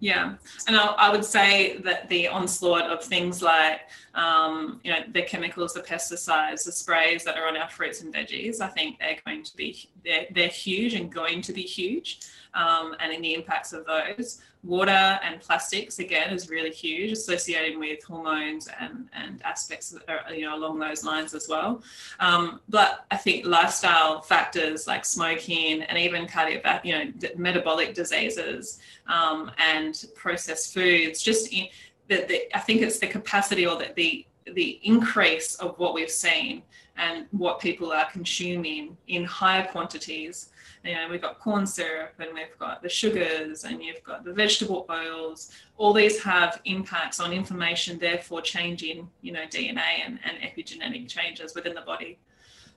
[0.00, 0.34] Yeah,
[0.66, 3.80] and I, I, would say that the onslaught of things like,
[4.14, 8.12] um, you know, the chemicals, the pesticides, the sprays that are on our fruits and
[8.12, 12.20] veggies, I think they're going to be they're, they're huge and going to be huge,
[12.54, 17.78] um, and in the impacts of those water and plastics again is really huge associated
[17.78, 21.82] with hormones and, and aspects that are, you know along those lines as well.
[22.18, 28.78] Um, but i think lifestyle factors like smoking and even cardiovascular you know metabolic diseases
[29.06, 31.68] um, and processed foods just in,
[32.08, 36.10] the, the, i think it's the capacity or the, the the increase of what we've
[36.10, 36.62] seen
[36.96, 40.50] and what people are consuming in higher quantities
[40.84, 44.32] you know, we've got corn syrup and we've got the sugars and you've got the
[44.32, 45.50] vegetable oils.
[45.76, 51.54] All these have impacts on inflammation, therefore changing, you know, DNA and, and epigenetic changes
[51.54, 52.18] within the body.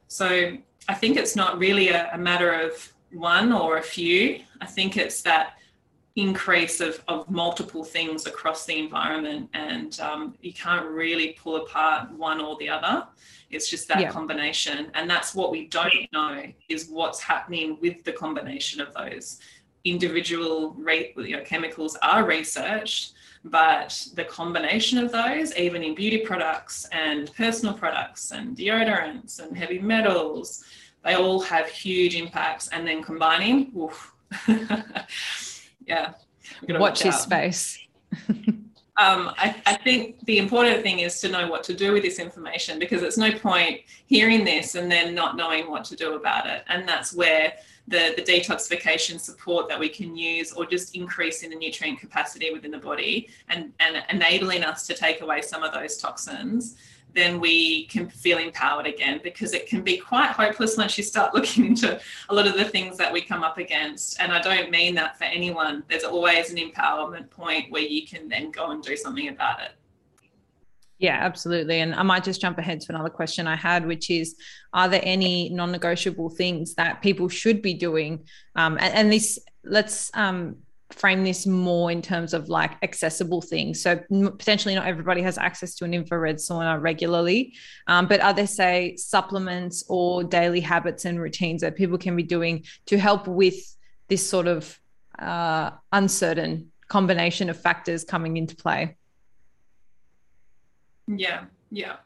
[0.07, 4.39] So I think it's not really a, a matter of one or a few.
[4.61, 5.57] I think it's that
[6.15, 12.11] increase of, of multiple things across the environment and um, you can't really pull apart
[12.11, 13.05] one or the other
[13.49, 14.11] it's just that yeah.
[14.11, 14.91] combination.
[14.93, 19.39] And that's what we don't know is what's happening with the combination of those.
[19.83, 23.13] Individual rate, you know, chemicals are researched,
[23.45, 29.57] but the combination of those, even in beauty products and personal products and deodorants and
[29.57, 30.65] heavy metals,
[31.05, 32.67] they all have huge impacts.
[32.69, 33.71] And then combining,
[35.85, 36.13] yeah.
[36.67, 37.79] Watch this space.
[38.99, 42.17] um, I, I, think the important thing is to know what to do with this
[42.17, 46.47] information because it's no point hearing this and then not knowing what to do about
[46.47, 46.63] it.
[46.67, 47.53] And that's where
[47.87, 52.71] the, the detoxification support that we can use or just increasing the nutrient capacity within
[52.71, 56.75] the body and, and enabling us to take away some of those toxins
[57.17, 61.33] then we can feel empowered again because it can be quite hopeless once you start
[61.33, 61.99] looking into
[62.29, 64.19] a lot of the things that we come up against.
[64.21, 65.83] And I don't mean that for anyone.
[65.89, 69.71] There's always an empowerment point where you can then go and do something about it.
[70.99, 71.79] Yeah, absolutely.
[71.79, 74.35] And I might just jump ahead to another question I had, which is
[74.73, 78.25] Are there any non negotiable things that people should be doing?
[78.55, 80.57] Um, and, and, this, let's um,
[80.91, 83.81] frame this more in terms of like accessible things.
[83.81, 87.53] So potentially not everybody has access to an infrared sauna regularly,
[87.87, 92.23] um, but are there say supplements or daily habits and routines that people can be
[92.23, 93.55] doing to help with
[94.07, 94.79] this sort of
[95.19, 98.95] uh, uncertain combination of factors coming into play?
[101.07, 101.97] Yeah, yeah.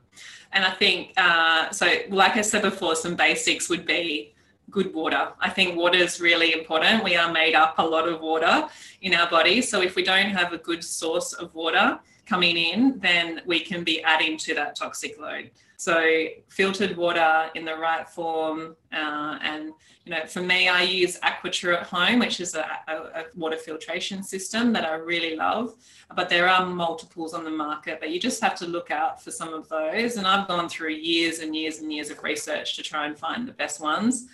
[0.54, 4.34] And I think, uh, so like I said before, some basics would be
[4.72, 5.34] good water.
[5.40, 7.04] I think water is really important.
[7.04, 8.68] We are made up a lot of water
[9.02, 9.62] in our body.
[9.62, 13.84] So if we don't have a good source of water coming in, then we can
[13.84, 15.52] be adding to that toxic load.
[15.76, 19.74] So filtered water in the right form, uh, and
[20.06, 23.58] you know, for me, I use AquaTru at home, which is a, a, a, water
[23.58, 25.74] filtration system that I really love.
[26.16, 29.32] But there are multiples on the market, but you just have to look out for
[29.32, 30.18] some of those.
[30.18, 33.48] And I've gone through years and years and years of research to try and find
[33.48, 34.28] the best ones.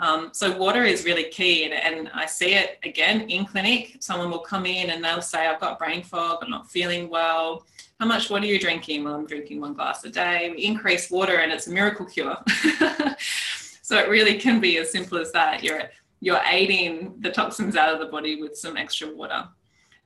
[0.00, 3.98] Um, so water is really key, and, and, I see it again in clinic.
[4.00, 6.38] Someone will come in and they'll say, "I've got brain fog.
[6.42, 7.66] I'm not feeling well.
[7.98, 10.50] How much water are you drinking?" Well, I'm drinking one glass a day.
[10.56, 12.38] We increase water, and it's a miracle cure.
[13.82, 15.62] so it really can be as simple as that.
[15.62, 15.82] You're
[16.20, 19.48] you're aiding the toxins out of the body with some extra water.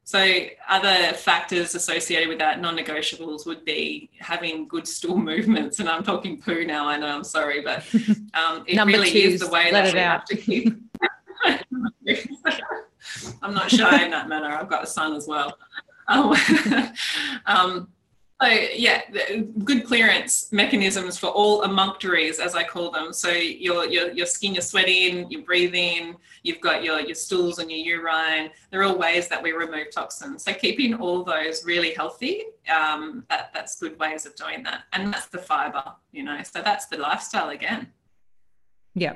[0.06, 6.04] So other factors associated with that non-negotiables would be having good stool movements, and I'm
[6.04, 6.86] talking poo now.
[6.86, 7.82] I know I'm sorry, but
[8.34, 10.76] um, it really is the way that we have to keep.
[13.42, 14.48] I'm not shy in that manner.
[14.48, 15.56] I've got a son as well.
[16.06, 16.34] Um,
[17.46, 17.88] um,
[18.44, 19.02] so yeah,
[19.64, 23.12] good clearance mechanisms for all emunctories, as I call them.
[23.12, 27.70] So your your your skin, you're sweating, you're breathing, you've got your your stools and
[27.70, 28.50] your urine.
[28.70, 30.44] They're all ways that we remove toxins.
[30.44, 34.83] So keeping all those really healthy, um, that that's good ways of doing that.
[34.92, 36.42] And that's the fiber, you know.
[36.42, 37.88] So that's the lifestyle again.
[38.94, 39.14] Yeah,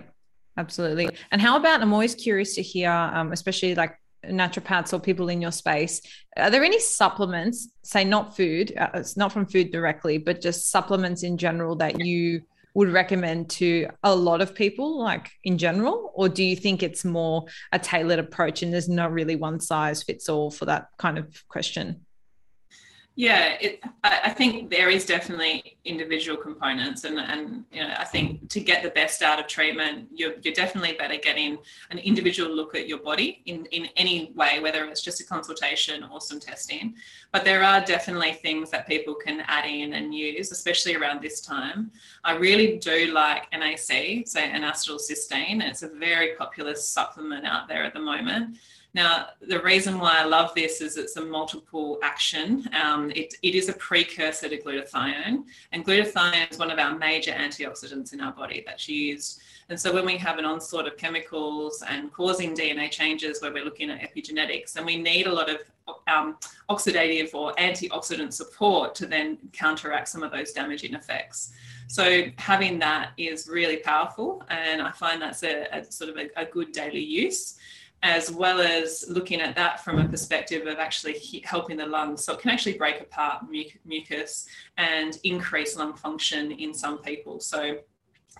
[0.57, 1.09] absolutely.
[1.31, 1.83] And how about?
[1.83, 6.01] I'm always curious to hear, um, especially like naturopaths or people in your space,
[6.37, 10.71] are there any supplements, say not food, uh, it's not from food directly, but just
[10.71, 12.43] supplements in general that you
[12.75, 16.13] would recommend to a lot of people, like in general?
[16.15, 20.03] Or do you think it's more a tailored approach and there's not really one size
[20.03, 22.07] fits all for that kind of question?
[23.19, 28.49] Yeah, it, I think there is definitely individual components, and and you know I think
[28.51, 31.59] to get the best out of treatment, you're you're definitely better getting
[31.91, 36.05] an individual look at your body in in any way, whether it's just a consultation
[36.05, 36.95] or some testing.
[37.33, 41.41] But there are definitely things that people can add in and use, especially around this
[41.41, 41.91] time.
[42.23, 45.61] I really do like NAC, so N-acetylcysteine.
[45.69, 48.59] It's a very popular supplement out there at the moment.
[48.99, 52.69] Now, the reason why I love this is it's a multiple action.
[52.75, 57.31] Um, it, it is a precursor to glutathione, and glutathione is one of our major
[57.31, 59.41] antioxidants in our body that's used.
[59.69, 63.65] And so, when we have an onslaught of chemicals and causing DNA changes where we're
[63.65, 65.59] looking at epigenetics, and we need a lot of
[66.09, 66.37] um,
[66.69, 71.53] oxidative or antioxidant support to then counteract some of those damaging effects.
[71.87, 76.29] So having that is really powerful, and I find that's a, a sort of a,
[76.37, 77.58] a, good daily use
[78.03, 82.25] as well as looking at that from a perspective of actually helping the lungs.
[82.25, 83.47] So it can actually break apart
[83.85, 87.41] mucus and increase lung function in some people.
[87.41, 87.79] So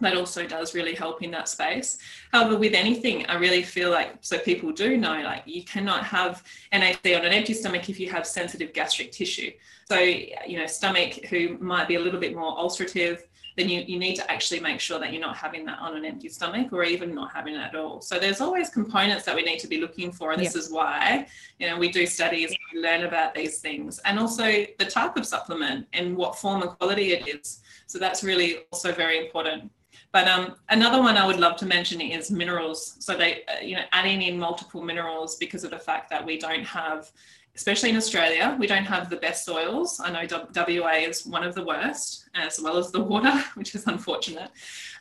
[0.01, 1.99] that also does really help in that space.
[2.33, 6.45] However, with anything, I really feel like so people do know like you cannot have
[6.73, 9.51] NAC on an empty stomach if you have sensitive gastric tissue.
[9.89, 13.23] So you know, stomach who might be a little bit more ulcerative,
[13.59, 16.05] then you, you need to actually make sure that you're not having that on an
[16.05, 18.01] empty stomach or even not having it at all.
[18.01, 20.31] So there's always components that we need to be looking for.
[20.31, 20.61] And this yeah.
[20.61, 21.27] is why,
[21.59, 24.45] you know, we do studies, we learn about these things and also
[24.79, 27.61] the type of supplement and what form and quality it is.
[27.89, 29.73] So that's really also very important.
[30.13, 32.97] But um, another one I would love to mention is minerals.
[33.01, 36.39] So they, uh, you know, adding in multiple minerals because of the fact that we
[36.39, 37.11] don't have
[37.59, 40.01] especially in Australia, we don't have the best soils.
[40.01, 43.85] I know WA is one of the worst, as well as the water, which is
[43.89, 44.51] unfortunate.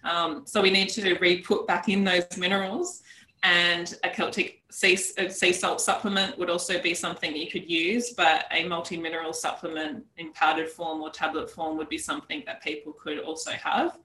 [0.03, 3.03] Um, so we need to re-put back in those minerals.
[3.43, 8.45] And a Celtic sea, sea salt supplement would also be something you could use, but
[8.51, 13.19] a multi-mineral supplement in powdered form or tablet form would be something that people could
[13.19, 13.99] also have.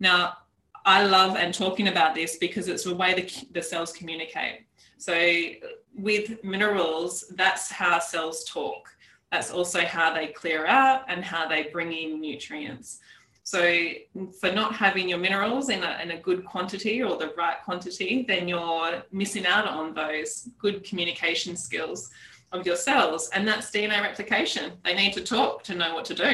[0.00, 0.38] Now,
[0.84, 4.66] I love and talking about this because it's the way the, the cells communicate.
[4.98, 5.14] So
[5.96, 8.88] with minerals, that's how cells talk.
[9.32, 13.00] That's also how they clear out and how they bring in nutrients.
[13.42, 13.90] So
[14.40, 18.24] for not having your minerals in a, in a good quantity or the right quantity,
[18.26, 22.10] then you're missing out on those good communication skills
[22.52, 23.28] of your cells.
[23.32, 24.72] And that's DNA replication.
[24.84, 26.32] They need to talk to know what to do.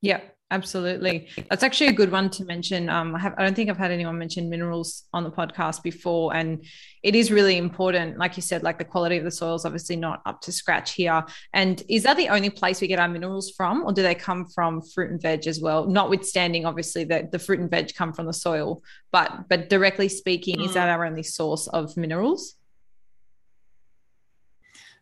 [0.00, 0.20] Yeah.
[0.50, 1.28] Absolutely.
[1.50, 2.88] That's actually a good one to mention.
[2.88, 6.34] Um, I, have, I don't think I've had anyone mention minerals on the podcast before.
[6.34, 6.64] And
[7.02, 8.16] it is really important.
[8.16, 10.94] Like you said, like the quality of the soil is obviously not up to scratch
[10.94, 11.22] here.
[11.52, 14.46] And is that the only place we get our minerals from, or do they come
[14.46, 15.86] from fruit and veg as well?
[15.86, 18.82] Notwithstanding, obviously, that the fruit and veg come from the soil,
[19.12, 20.64] but but directly speaking, mm.
[20.64, 22.54] is that our only source of minerals?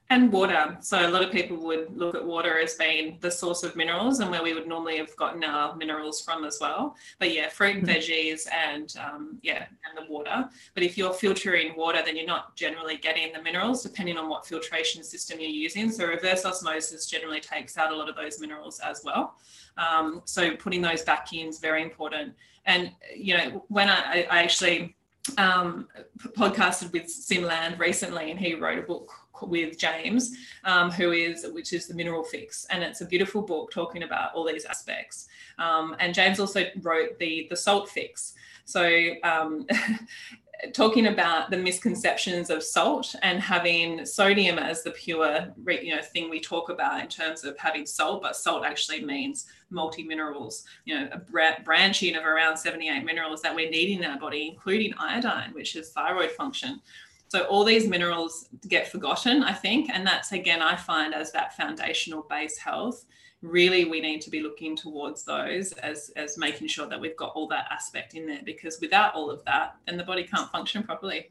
[0.09, 0.79] And water.
[0.83, 4.21] So a lot of people would look at water as being the source of minerals
[4.21, 6.95] and where we would normally have gotten our minerals from as well.
[7.19, 7.97] But yeah, fruit and mm-hmm.
[7.97, 10.49] veggies and um, yeah, and the water.
[10.75, 14.47] But if you're filtering water, then you're not generally getting the minerals, depending on what
[14.47, 15.91] filtration system you're using.
[15.91, 19.35] So reverse osmosis generally takes out a lot of those minerals as well.
[19.77, 22.35] Um, so putting those back in is very important.
[22.65, 24.95] And you know, when I, I actually
[25.39, 25.89] um,
[26.37, 29.11] podcasted with Siim Land recently, and he wrote a book
[29.43, 33.71] with James, um, who is which is the Mineral Fix, and it's a beautiful book
[33.71, 35.29] talking about all these aspects.
[35.59, 38.35] Um, and James also wrote the the Salt Fix.
[38.65, 39.67] So um,
[40.73, 46.31] talking about the misconceptions of salt and having sodium as the pure you know thing
[46.31, 50.99] we talk about in terms of having salt but salt actually means multi minerals you
[50.99, 55.53] know a branching of around 78 minerals that we need in our body including iodine
[55.53, 56.81] which is thyroid function
[57.29, 61.57] so all these minerals get forgotten, I think, and that's again I find as that
[61.57, 63.05] foundational base health.
[63.43, 67.33] Really, we need to be looking towards those as as making sure that we've got
[67.35, 70.83] all that aspect in there because without all of that, then the body can't function
[70.83, 71.31] properly.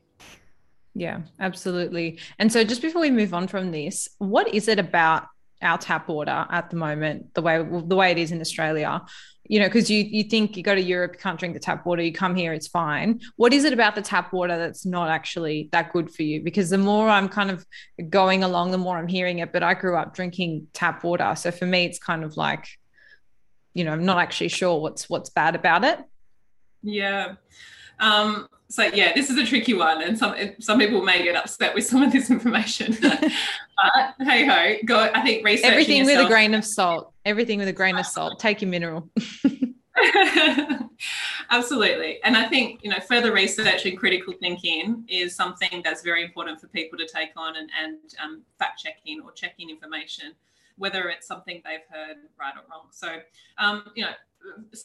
[0.93, 2.19] Yeah, absolutely.
[2.39, 5.27] And so just before we move on from this, what is it about
[5.61, 9.01] our tap water at the moment, the way the way it is in Australia,
[9.47, 11.85] you know, because you you think you go to Europe, you can't drink the tap
[11.85, 13.21] water, you come here, it's fine.
[13.35, 16.41] What is it about the tap water that's not actually that good for you?
[16.41, 17.65] Because the more I'm kind of
[18.09, 19.51] going along, the more I'm hearing it.
[19.51, 22.67] But I grew up drinking tap water, so for me, it's kind of like,
[23.73, 25.99] you know, I'm not actually sure what's what's bad about it.
[26.81, 27.35] Yeah.
[27.99, 31.75] Um, so yeah, this is a tricky one, and some some people may get upset
[31.75, 32.97] with some of this information.
[33.01, 35.11] but hey ho, go.
[35.13, 37.13] I think research everything yourself, with a grain of salt.
[37.25, 38.39] Everything with a grain of salt.
[38.39, 39.09] Take your mineral.
[41.49, 42.19] Absolutely.
[42.23, 46.59] And I think, you know, further research and critical thinking is something that's very important
[46.59, 50.33] for people to take on and, and um, fact checking or checking information,
[50.77, 52.87] whether it's something they've heard right or wrong.
[52.91, 53.19] So,
[53.57, 54.11] um, you know,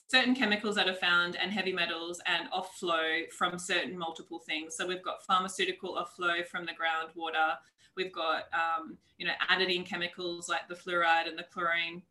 [0.09, 4.76] certain chemicals that are found and heavy metals and off flow from certain multiple things.
[4.76, 7.57] So we've got pharmaceutical off flow from the groundwater.
[7.97, 12.03] We've got, um, you know, added in chemicals like the fluoride and the chlorine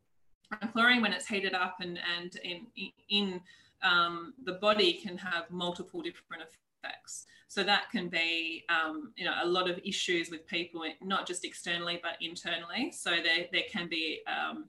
[0.62, 2.68] and chlorine, when it's heated up and, and in,
[3.10, 3.42] in
[3.84, 6.44] um, the body, can have multiple different
[6.84, 7.26] effects.
[7.48, 11.44] So that can be, um, you know, a lot of issues with people, not just
[11.44, 12.92] externally but internally.
[12.92, 14.66] So there, there can be um,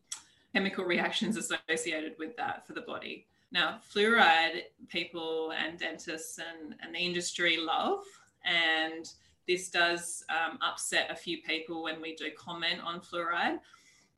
[0.54, 3.26] chemical reactions associated with that for the body.
[3.52, 8.04] Now, fluoride, people and dentists and, and the industry love,
[8.44, 9.10] and
[9.46, 13.58] this does um, upset a few people when we do comment on fluoride.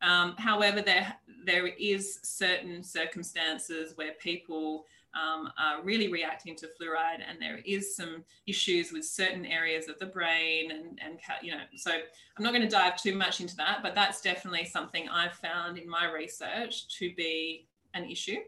[0.02, 7.20] Um, however, there there is certain circumstances where people um, are really reacting to fluoride,
[7.28, 11.60] and there is some issues with certain areas of the brain, and and you know.
[11.76, 15.34] So I'm not going to dive too much into that, but that's definitely something I've
[15.34, 18.38] found in my research to be an issue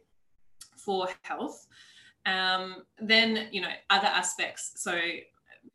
[0.77, 1.67] for health.
[2.27, 4.73] Um, then you know other aspects.
[4.77, 4.99] So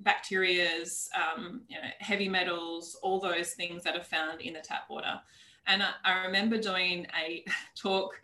[0.03, 4.83] bacterias, um, you know, heavy metals, all those things that are found in the tap
[4.89, 5.19] water.
[5.67, 7.43] And I, I remember doing a
[7.75, 8.19] talk.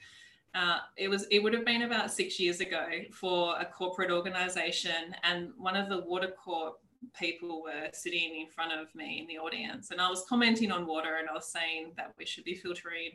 [0.53, 5.15] Uh, it was it would have been about six years ago for a corporate organization,
[5.23, 6.79] and one of the water corp
[7.13, 10.87] people were sitting in front of me in the audience, and I was commenting on
[10.87, 13.11] water, and I was saying that we should be filtering.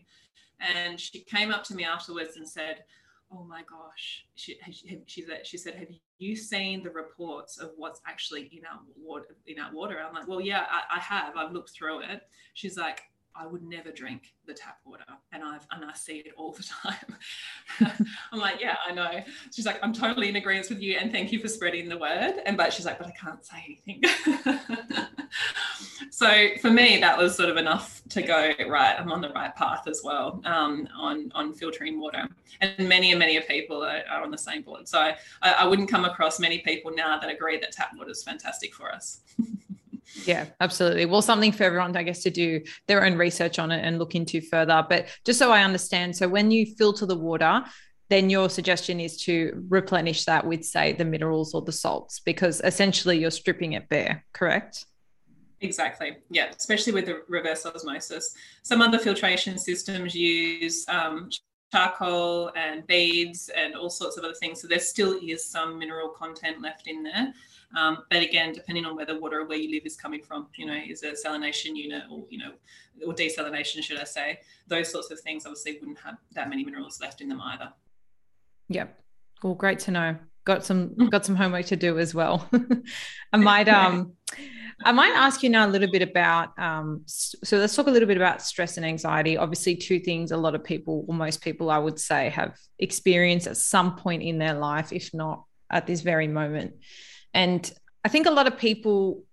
[0.60, 2.84] And she came up to me afterwards and said,
[3.32, 8.02] "Oh my gosh," she she, she, she said, "Have you seen the reports of what's
[8.06, 9.34] actually in our water?
[9.46, 11.36] In our water?" I'm like, "Well, yeah, I, I have.
[11.36, 12.20] I've looked through it."
[12.52, 13.02] She's like,
[13.34, 16.62] I would never drink the tap water, and I've and I see it all the
[16.62, 17.16] time.
[18.32, 19.22] I'm like, yeah, I know.
[19.52, 22.42] She's like, I'm totally in agreement with you, and thank you for spreading the word.
[22.44, 24.02] And but she's like, but I can't say anything.
[26.10, 28.96] so for me, that was sort of enough to go right.
[28.98, 32.28] I'm on the right path as well um, on on filtering water,
[32.60, 34.88] and many and many of people are, are on the same board.
[34.88, 38.22] So I, I wouldn't come across many people now that agree that tap water is
[38.22, 39.20] fantastic for us.
[40.26, 41.06] Yeah, absolutely.
[41.06, 44.14] Well, something for everyone, I guess, to do their own research on it and look
[44.14, 44.84] into further.
[44.88, 47.64] But just so I understand, so when you filter the water,
[48.08, 52.60] then your suggestion is to replenish that with, say, the minerals or the salts, because
[52.64, 54.84] essentially you're stripping it bare, correct?
[55.60, 56.16] Exactly.
[56.28, 58.34] Yeah, especially with the reverse osmosis.
[58.62, 61.30] Some other filtration systems use um,
[61.72, 64.60] charcoal and beads and all sorts of other things.
[64.60, 67.32] So there still is some mineral content left in there.
[67.76, 70.66] Um, but again, depending on where the water where you live is coming from, you
[70.66, 72.52] know, is a salination unit or, you know,
[73.06, 77.00] or desalination, should I say, those sorts of things obviously wouldn't have that many minerals
[77.00, 77.72] left in them either.
[78.68, 78.98] Yep.
[79.42, 80.16] Well, great to know.
[80.44, 82.48] Got some got some homework to do as well.
[83.32, 84.14] I might um
[84.82, 88.08] I might ask you now a little bit about um so let's talk a little
[88.08, 89.36] bit about stress and anxiety.
[89.36, 93.46] Obviously, two things a lot of people, or most people I would say, have experienced
[93.46, 96.72] at some point in their life, if not at this very moment.
[97.34, 97.70] And
[98.04, 99.24] I think a lot of people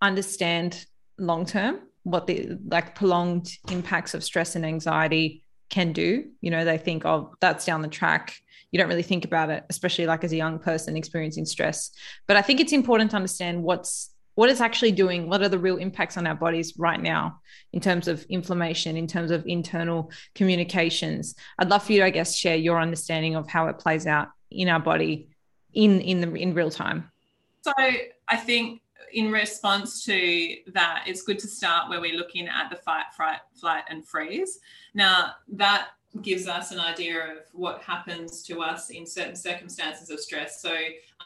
[0.00, 0.86] understand
[1.18, 6.24] long term what the like prolonged impacts of stress and anxiety can do.
[6.40, 8.36] You know, they think, oh, that's down the track.
[8.70, 11.90] You don't really think about it, especially like as a young person experiencing stress.
[12.28, 15.58] But I think it's important to understand what's what it's actually doing, what are the
[15.58, 17.40] real impacts on our bodies right now
[17.72, 21.34] in terms of inflammation, in terms of internal communications.
[21.58, 24.28] I'd love for you, to I guess, share your understanding of how it plays out
[24.50, 25.30] in our body
[25.72, 27.10] in in the in real time.
[27.66, 27.72] So
[28.28, 32.76] I think in response to that, it's good to start where we're looking at the
[32.76, 34.60] fight, fright, flight, and freeze.
[34.94, 35.88] Now, that
[36.22, 40.62] gives us an idea of what happens to us in certain circumstances of stress.
[40.62, 40.76] So,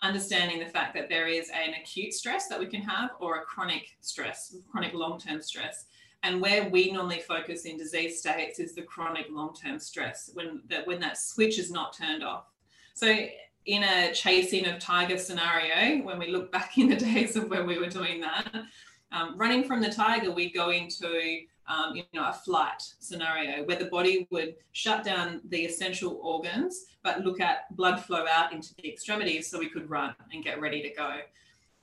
[0.01, 3.43] understanding the fact that there is an acute stress that we can have or a
[3.43, 5.85] chronic stress, chronic long term stress.
[6.23, 10.63] And where we normally focus in disease states is the chronic long term stress when
[10.71, 12.47] that when that switch is not turned off.
[12.95, 13.27] So
[13.67, 17.67] in a chasing of tiger scenario, when we look back in the days of when
[17.67, 18.65] we were doing that,
[19.13, 23.77] um, running from the tiger, we go into um, you know a flight scenario where
[23.77, 28.75] the body would shut down the essential organs, but look at blood flow out into
[28.77, 31.19] the extremities so we could run and get ready to go.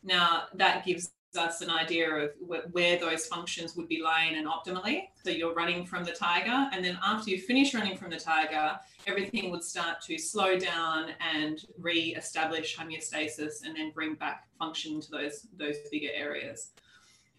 [0.03, 2.31] Now that gives us an idea of
[2.71, 5.09] where those functions would be lying and optimally.
[5.23, 8.79] So you're running from the tiger, and then after you finish running from the tiger,
[9.05, 15.11] everything would start to slow down and re-establish homeostasis, and then bring back function to
[15.11, 16.71] those those bigger areas.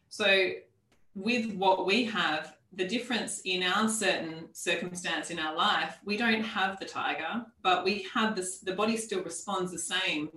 [0.09, 0.53] So
[1.15, 6.43] with what we have, the difference in our certain circumstance in our life, we don't
[6.43, 8.59] have the tiger, but we have this.
[8.59, 10.29] The body still responds the same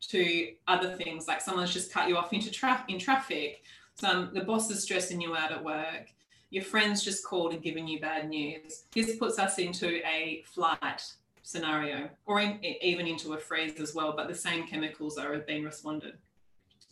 [0.00, 3.62] to other things like someone's just cut you off into tra- in traffic
[3.94, 6.12] some the boss is stressing you out at work
[6.50, 8.84] your friends just called and given you bad news.
[8.94, 11.02] This puts us into a flight
[11.42, 15.64] scenario or in, even into a freeze as well but the same chemicals are being
[15.64, 16.14] responded.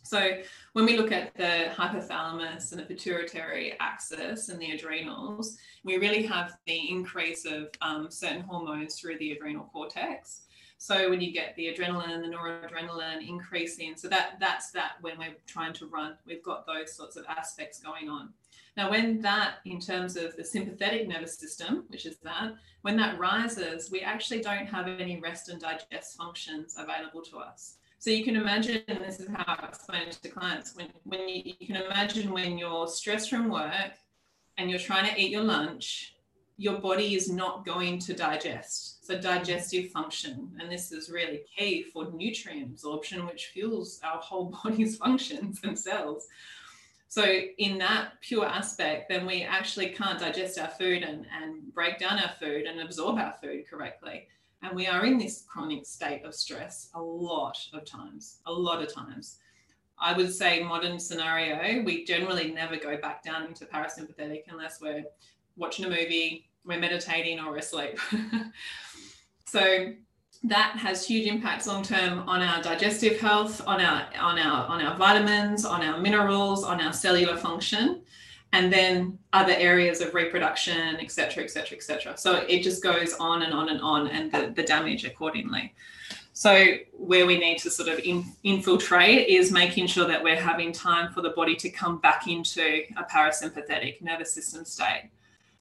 [0.03, 0.37] So
[0.71, 6.23] when we look at the hypothalamus and the pituitary axis and the adrenals we really
[6.23, 10.43] have the increase of um, certain hormones through the adrenal cortex
[10.77, 15.17] so when you get the adrenaline and the noradrenaline increasing, so that that's that when
[15.17, 18.29] we're trying to run, we've got those sorts of aspects going on.
[18.75, 22.53] Now, when that, in terms of the sympathetic nervous system, which is that,
[22.83, 27.77] when that rises, we actually don't have any rest and digest functions available to us.
[27.97, 31.27] So you can imagine, and this is how I explain it to clients, when, when
[31.27, 33.93] you, you can imagine when you're stressed from work
[34.59, 36.13] and you're trying to eat your lunch,
[36.57, 41.83] your body is not going to digest so digestive function, and this is really key
[41.83, 46.27] for nutrient absorption, which fuels our whole body's functions and cells.
[47.07, 51.99] So in that pure aspect, then we actually can't digest our food and, and break
[51.99, 54.27] down our food and absorb our food correctly.
[54.61, 58.83] And we are in this chronic state of stress a lot of times, a lot
[58.83, 59.37] of times.
[59.99, 65.05] I would say modern scenario, we generally never go back down into parasympathetic unless we're
[65.55, 67.97] watching a movie, we're meditating or asleep.
[69.47, 69.93] so
[70.43, 74.81] that has huge impacts long term on our digestive health, on our on our on
[74.81, 78.03] our vitamins, on our minerals, on our cellular function,
[78.53, 82.17] and then other areas of reproduction, et cetera, et cetera, et cetera.
[82.17, 85.73] So it just goes on and on and on, and the, the damage accordingly.
[86.33, 90.71] So where we need to sort of in, infiltrate is making sure that we're having
[90.71, 95.09] time for the body to come back into a parasympathetic nervous system state.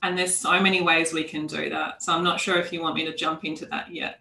[0.03, 2.03] And there's so many ways we can do that.
[2.03, 4.20] So I'm not sure if you want me to jump into that yet.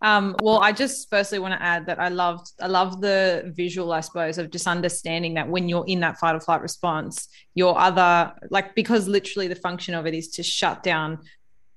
[0.00, 3.92] Um, well, I just firstly want to add that I loved I love the visual,
[3.92, 7.76] I suppose, of just understanding that when you're in that fight or flight response, your
[7.76, 11.18] other like because literally the function of it is to shut down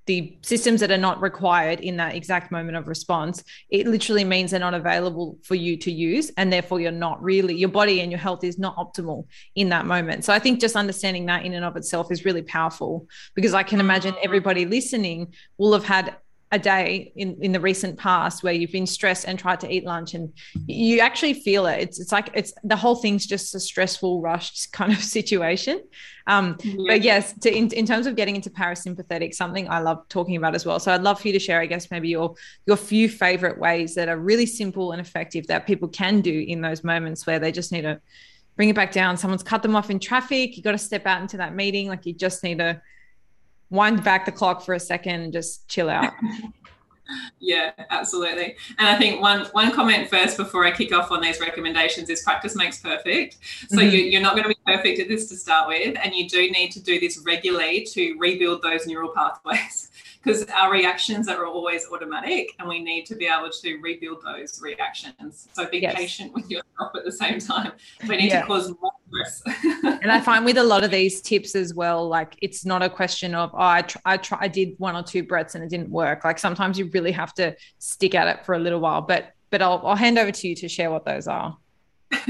[0.05, 4.51] the systems that are not required in that exact moment of response, it literally means
[4.51, 6.31] they're not available for you to use.
[6.37, 9.85] And therefore, you're not really, your body and your health is not optimal in that
[9.85, 10.25] moment.
[10.25, 13.63] So I think just understanding that in and of itself is really powerful because I
[13.63, 16.15] can imagine everybody listening will have had
[16.53, 19.85] a day in, in the recent past where you've been stressed and tried to eat
[19.85, 20.33] lunch and
[20.67, 21.79] you actually feel it.
[21.79, 25.81] It's it's like it's the whole thing's just a stressful, rushed kind of situation.
[26.27, 26.75] Um, yeah.
[26.87, 30.53] But yes, to, in, in terms of getting into parasympathetic, something I love talking about
[30.53, 30.79] as well.
[30.79, 32.35] So I'd love for you to share, I guess, maybe your
[32.65, 36.61] your few favorite ways that are really simple and effective that people can do in
[36.61, 38.01] those moments where they just need to
[38.57, 39.15] bring it back down.
[39.15, 40.57] Someone's cut them off in traffic.
[40.57, 41.87] You got to step out into that meeting.
[41.87, 42.81] Like you just need to
[43.72, 46.13] wind back the clock for a second and just chill out.
[47.39, 48.55] yeah, absolutely.
[48.78, 52.22] And I think one one comment first before I kick off on these recommendations is
[52.22, 53.38] practice makes perfect.
[53.69, 53.95] So mm-hmm.
[53.95, 56.51] you, are not going to be perfect at this to start with, and you do
[56.51, 59.89] need to do this regularly to rebuild those neural pathways
[60.24, 64.61] because our reactions are always automatic and we need to be able to rebuild those
[64.61, 65.47] reactions.
[65.53, 65.95] So be yes.
[65.95, 67.72] patient with yourself at the same time.
[68.07, 68.41] We need yeah.
[68.41, 68.90] to cause more.
[70.01, 72.89] And I find with a lot of these tips as well, like it's not a
[72.89, 75.70] question of, oh, I, tr- I, tr- I did one or two breaths and it
[75.70, 76.24] didn't work.
[76.24, 79.62] Like sometimes you really have to stick at it for a little while, but, but
[79.62, 81.57] I'll, I'll hand over to you to share what those are.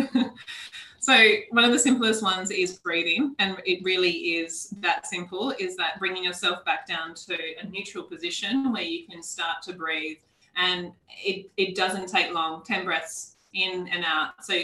[1.01, 1.17] So
[1.49, 5.51] one of the simplest ones is breathing, and it really is that simple.
[5.57, 9.73] Is that bringing yourself back down to a neutral position where you can start to
[9.73, 10.17] breathe,
[10.55, 12.63] and it it doesn't take long.
[12.63, 14.45] Ten breaths in and out.
[14.45, 14.61] So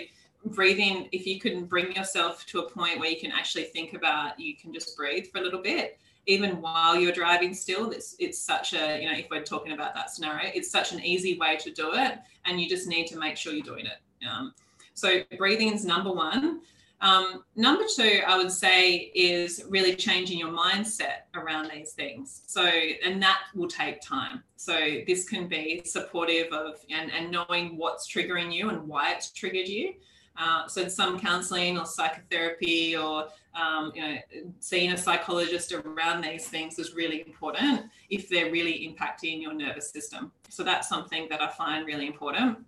[0.48, 4.40] breathing, if you can bring yourself to a point where you can actually think about,
[4.40, 8.38] you can just breathe for a little bit even while you're driving still it's it's
[8.38, 11.56] such a you know if we're talking about that scenario it's such an easy way
[11.56, 14.54] to do it and you just need to make sure you're doing it um,
[14.98, 16.62] so breathing is number one.
[17.02, 22.42] Um, number two, I would say, is really changing your mindset around these things.
[22.48, 24.44] So, and that will take time.
[24.56, 24.74] So,
[25.06, 29.68] this can be supportive of and, and knowing what's triggering you and why it's triggered
[29.68, 29.94] you.
[30.38, 34.18] Uh, so, some counseling or psychotherapy or um, you know,
[34.60, 39.90] seeing a psychologist around these things is really important if they're really impacting your nervous
[39.92, 40.32] system.
[40.50, 42.60] So, that's something that I find really important.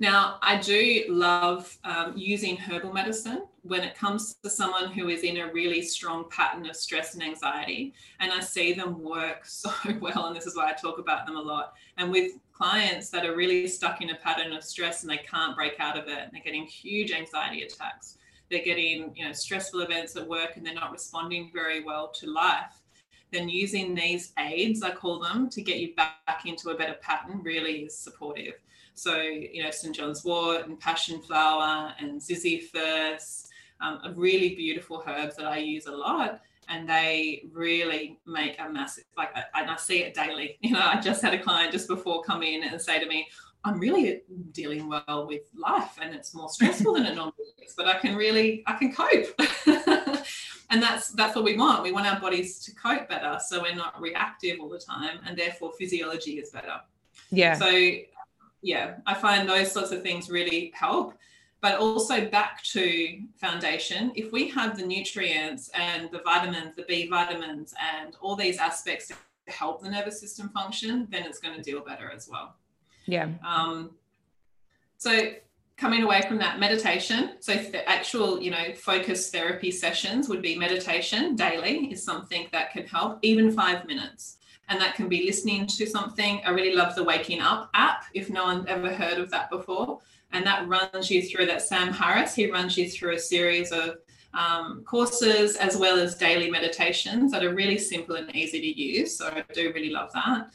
[0.00, 5.22] Now, I do love um, using herbal medicine when it comes to someone who is
[5.24, 7.92] in a really strong pattern of stress and anxiety.
[8.18, 9.70] And I see them work so
[10.00, 10.26] well.
[10.26, 11.74] And this is why I talk about them a lot.
[11.98, 15.56] And with clients that are really stuck in a pattern of stress and they can't
[15.56, 18.18] break out of it, and they're getting huge anxiety attacks,
[18.50, 22.26] they're getting you know stressful events at work and they're not responding very well to
[22.30, 22.82] life
[23.32, 27.40] then using these aids i call them to get you back into a better pattern
[27.44, 28.54] really is supportive
[29.00, 29.94] so, you know, St.
[29.94, 33.46] John's wort and passion flower and ziziphus,
[33.80, 36.42] um, are really beautiful herbs that I use a lot.
[36.70, 40.56] And they really make a massive, like, and I see it daily.
[40.62, 43.26] You know, I just had a client just before come in and say to me,
[43.64, 47.86] I'm really dealing well with life and it's more stressful than it normally is, but
[47.86, 49.26] I can really, I can cope.
[50.70, 51.82] and that's that's what we want.
[51.82, 55.36] We want our bodies to cope better, so we're not reactive all the time, and
[55.36, 56.80] therefore physiology is better.
[57.30, 57.54] Yeah.
[57.54, 57.68] So
[58.62, 61.14] yeah, I find those sorts of things really help.
[61.60, 67.06] But also back to foundation, if we have the nutrients and the vitamins, the B
[67.06, 69.14] vitamins, and all these aspects to
[69.48, 72.56] help the nervous system function, then it's going to deal better as well.
[73.06, 73.28] Yeah.
[73.46, 73.90] Um,
[74.96, 75.32] so
[75.76, 80.54] coming away from that meditation so the actual you know focus therapy sessions would be
[80.54, 84.36] meditation daily is something that can help even five minutes
[84.70, 86.40] and that can be listening to something.
[86.46, 89.98] I really love the Waking Up app, if no one ever heard of that before.
[90.32, 93.96] And that runs you through that Sam Harris, he runs you through a series of
[94.32, 99.16] um, courses as well as daily meditations that are really simple and easy to use.
[99.16, 100.50] So I do really love that.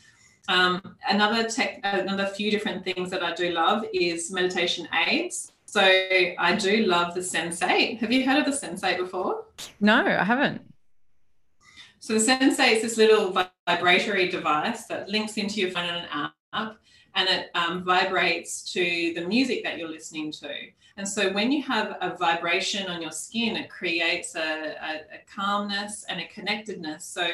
[0.47, 5.51] Um, another tech, another few different things that I do love is meditation aids.
[5.65, 7.99] So I do love the Sensate.
[7.99, 9.45] Have you heard of the Sensate before?
[9.81, 10.61] No, I haven't.
[11.99, 13.35] So the Sensate is this little
[13.67, 16.33] vibratory device that links into your phone and an app
[17.15, 20.49] and it um, vibrates to the music that you're listening to.
[20.97, 25.19] And so when you have a vibration on your skin, it creates a, a, a
[25.33, 27.05] calmness and a connectedness.
[27.05, 27.27] So,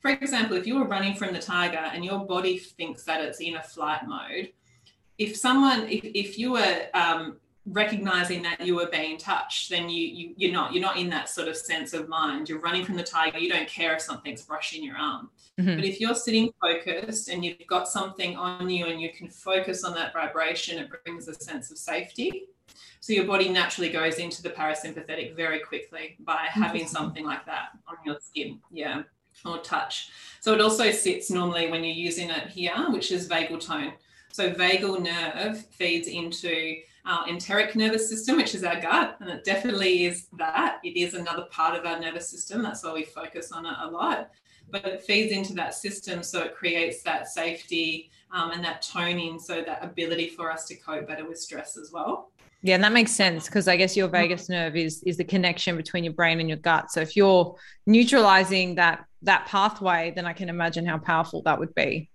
[0.00, 3.40] for example, if you were running from the tiger and your body thinks that it's
[3.40, 4.52] in a flight mode,
[5.18, 7.36] if someone, if, if you were um,
[7.66, 11.30] recognizing that you were being touched then you, you you're not you're not in that
[11.30, 12.48] sort of sense of mind.
[12.48, 13.38] You're running from the tiger.
[13.38, 15.30] You don't care if something's brushing your arm.
[15.58, 15.76] Mm-hmm.
[15.76, 19.84] but if you're sitting focused and you've got something on you and you can focus
[19.84, 22.48] on that vibration it brings a sense of safety.
[23.00, 27.68] So your body naturally goes into the parasympathetic very quickly by having something like that
[27.86, 29.02] on your skin yeah
[29.44, 30.10] or touch.
[30.40, 33.94] So it also sits normally when you're using it here which is vagal tone.
[34.32, 39.44] So vagal nerve feeds into our enteric nervous system, which is our gut, and it
[39.44, 40.78] definitely is that.
[40.82, 42.62] It is another part of our nervous system.
[42.62, 44.30] That's why we focus on it a lot.
[44.70, 49.38] But it feeds into that system, so it creates that safety um, and that toning,
[49.38, 52.30] so that ability for us to cope better with stress as well.
[52.62, 55.76] Yeah, and that makes sense because I guess your vagus nerve is is the connection
[55.76, 56.90] between your brain and your gut.
[56.90, 57.54] So if you're
[57.86, 62.08] neutralizing that that pathway, then I can imagine how powerful that would be.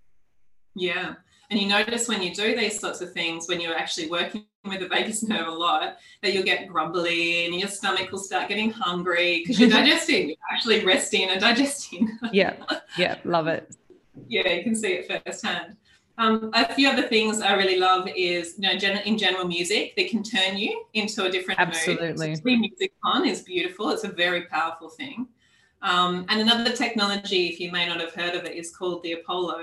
[0.74, 1.14] Yeah.
[1.50, 4.80] And you notice when you do these sorts of things, when you're actually working with
[4.80, 8.70] the vagus nerve a lot, that you'll get grumbly and your stomach will start getting
[8.70, 12.18] hungry because you're digesting, you're actually resting and digesting.
[12.32, 12.56] yeah,
[12.98, 13.74] yeah, love it.
[14.28, 15.76] Yeah, you can see it firsthand.
[16.18, 20.04] Um, a few other things I really love is, you know, in general music, they
[20.04, 22.08] can turn you into a different Absolutely.
[22.08, 22.20] mood.
[22.20, 22.56] Absolutely.
[22.56, 23.88] music on is beautiful.
[23.90, 25.28] It's a very powerful thing.
[25.80, 29.12] Um, and another technology, if you may not have heard of it, is called the
[29.12, 29.62] Apollo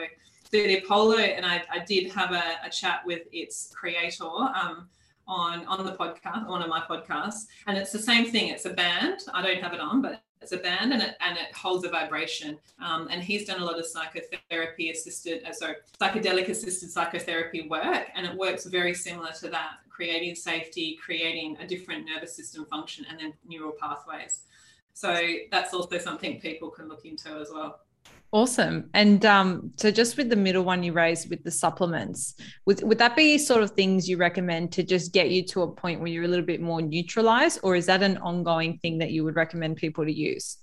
[0.51, 4.87] the Apollo, and I, I did have a, a, chat with its creator um,
[5.27, 8.49] on on the podcast, one of my podcasts, and it's the same thing.
[8.49, 9.21] It's a band.
[9.33, 11.89] I don't have it on, but it's a band, and it and it holds a
[11.89, 12.57] vibration.
[12.83, 18.07] Um, and he's done a lot of psychotherapy assisted, uh, sorry, psychedelic assisted psychotherapy work,
[18.15, 23.05] and it works very similar to that, creating safety, creating a different nervous system function,
[23.09, 24.43] and then neural pathways.
[24.93, 25.15] So
[25.51, 27.81] that's also something people can look into as well.
[28.33, 28.89] Awesome.
[28.93, 32.97] And um, so just with the middle one you raised with the supplements, would, would
[32.97, 36.09] that be sort of things you recommend to just get you to a point where
[36.09, 39.37] you're a little bit more neutralized, or is that an ongoing thing that you would
[39.37, 40.57] recommend people to use?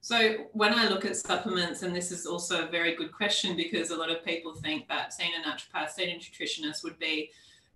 [0.00, 3.90] So when I look at supplements, and this is also a very good question because
[3.90, 7.30] a lot of people think that seeing a naturopath, seeing a nutritionist would be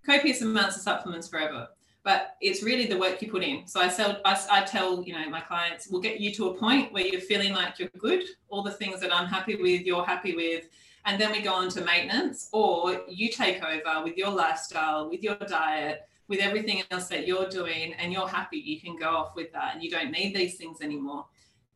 [0.05, 1.69] copious amounts of supplements forever
[2.03, 3.67] but it's really the work you put in.
[3.67, 6.53] So I sell, I, I, tell you know my clients, we'll get you to a
[6.53, 8.23] point where you're feeling like you're good.
[8.47, 10.65] All the things that I'm happy with, you're happy with,
[11.05, 15.23] and then we go on to maintenance, or you take over with your lifestyle, with
[15.23, 18.57] your diet, with everything else that you're doing, and you're happy.
[18.57, 21.25] You can go off with that, and you don't need these things anymore.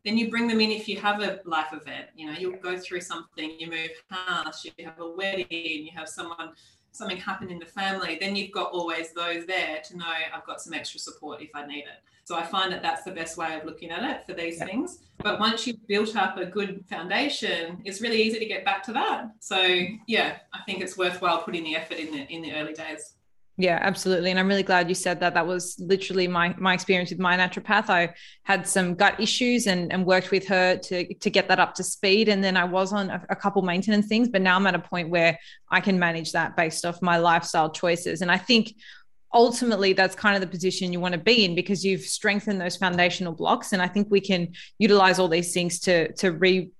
[0.05, 2.07] Then you bring them in if you have a life event.
[2.15, 6.09] You know, you'll go through something, you move house, you have a wedding, you have
[6.09, 6.51] someone
[6.93, 10.61] something happened in the family, then you've got always those there to know I've got
[10.61, 12.01] some extra support if I need it.
[12.25, 14.65] So I find that that's the best way of looking at it for these yeah.
[14.65, 14.99] things.
[15.17, 18.93] But once you've built up a good foundation, it's really easy to get back to
[18.93, 19.31] that.
[19.39, 19.61] So
[20.07, 23.15] yeah, I think it's worthwhile putting the effort in the in the early days.
[23.55, 24.31] Yeah, absolutely.
[24.31, 25.35] And I'm really glad you said that.
[25.35, 27.87] That was literally my my experience with my naturopath.
[27.87, 31.75] I had some gut issues and, and worked with her to, to get that up
[31.75, 32.29] to speed.
[32.29, 34.79] And then I was on a, a couple maintenance things, but now I'm at a
[34.79, 35.37] point where
[35.69, 38.23] I can manage that based off my lifestyle choices.
[38.23, 38.73] And I think
[39.31, 42.75] ultimately that's kind of the position you want to be in because you've strengthened those
[42.75, 43.71] foundational blocks.
[43.71, 46.71] And I think we can utilize all these things to to re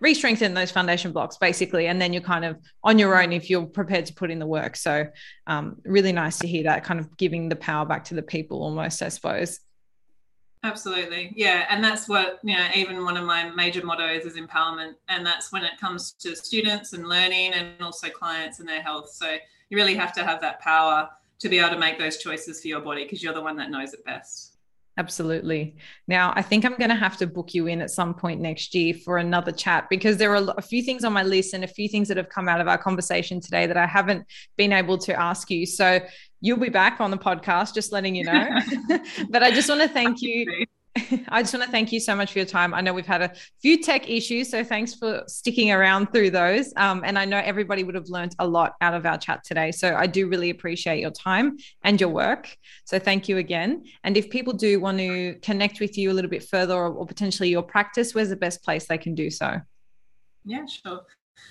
[0.00, 3.66] re-strengthen those foundation blocks basically and then you're kind of on your own if you're
[3.66, 4.76] prepared to put in the work.
[4.76, 5.06] So
[5.46, 8.62] um, really nice to hear that kind of giving the power back to the people
[8.62, 9.60] almost i suppose.
[10.64, 11.32] Absolutely.
[11.36, 15.26] Yeah and that's what you know even one of my major mottos is empowerment and
[15.26, 19.10] that's when it comes to students and learning and also clients and their health.
[19.10, 19.36] So
[19.70, 21.08] you really have to have that power
[21.40, 23.70] to be able to make those choices for your body because you're the one that
[23.70, 24.51] knows it best
[24.98, 25.76] Absolutely.
[26.06, 28.74] Now, I think I'm going to have to book you in at some point next
[28.74, 31.68] year for another chat because there are a few things on my list and a
[31.68, 34.26] few things that have come out of our conversation today that I haven't
[34.58, 35.64] been able to ask you.
[35.64, 36.00] So
[36.42, 38.48] you'll be back on the podcast, just letting you know.
[39.30, 42.32] but I just want to thank you I just want to thank you so much
[42.32, 42.74] for your time.
[42.74, 43.32] I know we've had a
[43.62, 46.72] few tech issues, so thanks for sticking around through those.
[46.76, 49.72] Um, and I know everybody would have learned a lot out of our chat today.
[49.72, 52.54] So I do really appreciate your time and your work.
[52.84, 53.84] So thank you again.
[54.04, 57.06] And if people do want to connect with you a little bit further or, or
[57.06, 59.60] potentially your practice, where's the best place they can do so?
[60.44, 61.06] Yeah, sure.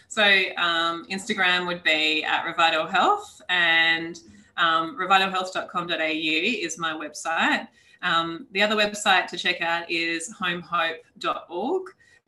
[0.07, 0.23] So
[0.57, 4.19] um, Instagram would be at Revital Health and
[4.57, 7.67] um, revitalhealth.com.au is my website.
[8.01, 11.83] Um, the other website to check out is homehope.org,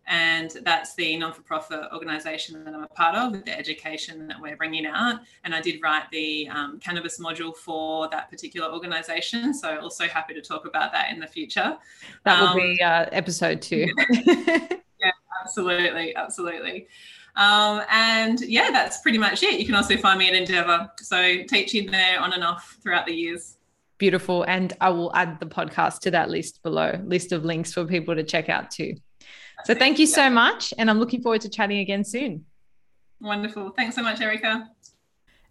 [0.05, 4.27] and that's the non for profit organisation that I'm a part of with the education
[4.27, 5.21] that we're bringing out.
[5.43, 10.33] And I did write the um, cannabis module for that particular organisation, so also happy
[10.33, 11.77] to talk about that in the future.
[12.25, 13.87] That will um, be uh, episode two.
[14.11, 14.67] yeah,
[15.41, 16.87] absolutely, absolutely.
[17.35, 19.59] Um, and yeah, that's pretty much it.
[19.59, 20.91] You can also find me at Endeavour.
[20.99, 23.57] So teaching there on and off throughout the years.
[23.97, 24.43] Beautiful.
[24.43, 28.15] And I will add the podcast to that list below, list of links for people
[28.15, 28.95] to check out too.
[29.65, 30.73] So thank you so much.
[30.77, 32.45] And I'm looking forward to chatting again soon.
[33.21, 33.69] Wonderful.
[33.71, 34.69] Thanks so much, Erica.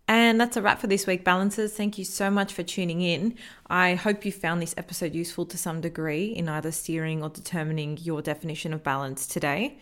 [0.08, 1.72] And that's a wrap for this week, Balancers.
[1.72, 3.36] Thank you so much for tuning in.
[3.70, 7.96] I hope you found this episode useful to some degree in either steering or determining
[7.98, 9.78] your definition of balance today.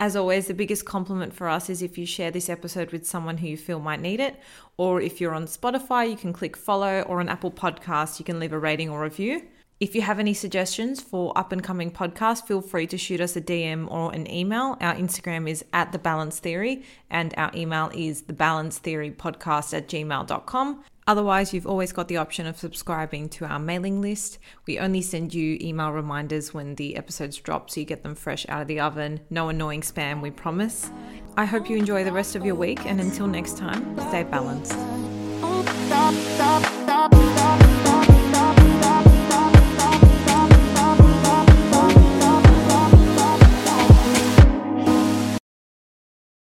[0.00, 3.38] As always, the biggest compliment for us is if you share this episode with someone
[3.38, 4.40] who you feel might need it.
[4.76, 8.40] Or if you're on Spotify, you can click follow, or on Apple Podcasts, you can
[8.40, 9.42] leave a rating or review.
[9.80, 13.36] If you have any suggestions for up and coming podcasts, feel free to shoot us
[13.36, 14.76] a DM or an email.
[14.80, 19.76] Our Instagram is at the balance theory, and our email is thebalancetheorypodcast balance theory podcast
[19.76, 20.84] at gmail.com.
[21.06, 24.38] Otherwise, you've always got the option of subscribing to our mailing list.
[24.66, 28.46] We only send you email reminders when the episodes drop so you get them fresh
[28.48, 29.20] out of the oven.
[29.28, 30.90] No annoying spam, we promise.
[31.36, 34.72] I hope you enjoy the rest of your week, and until next time, stay balanced.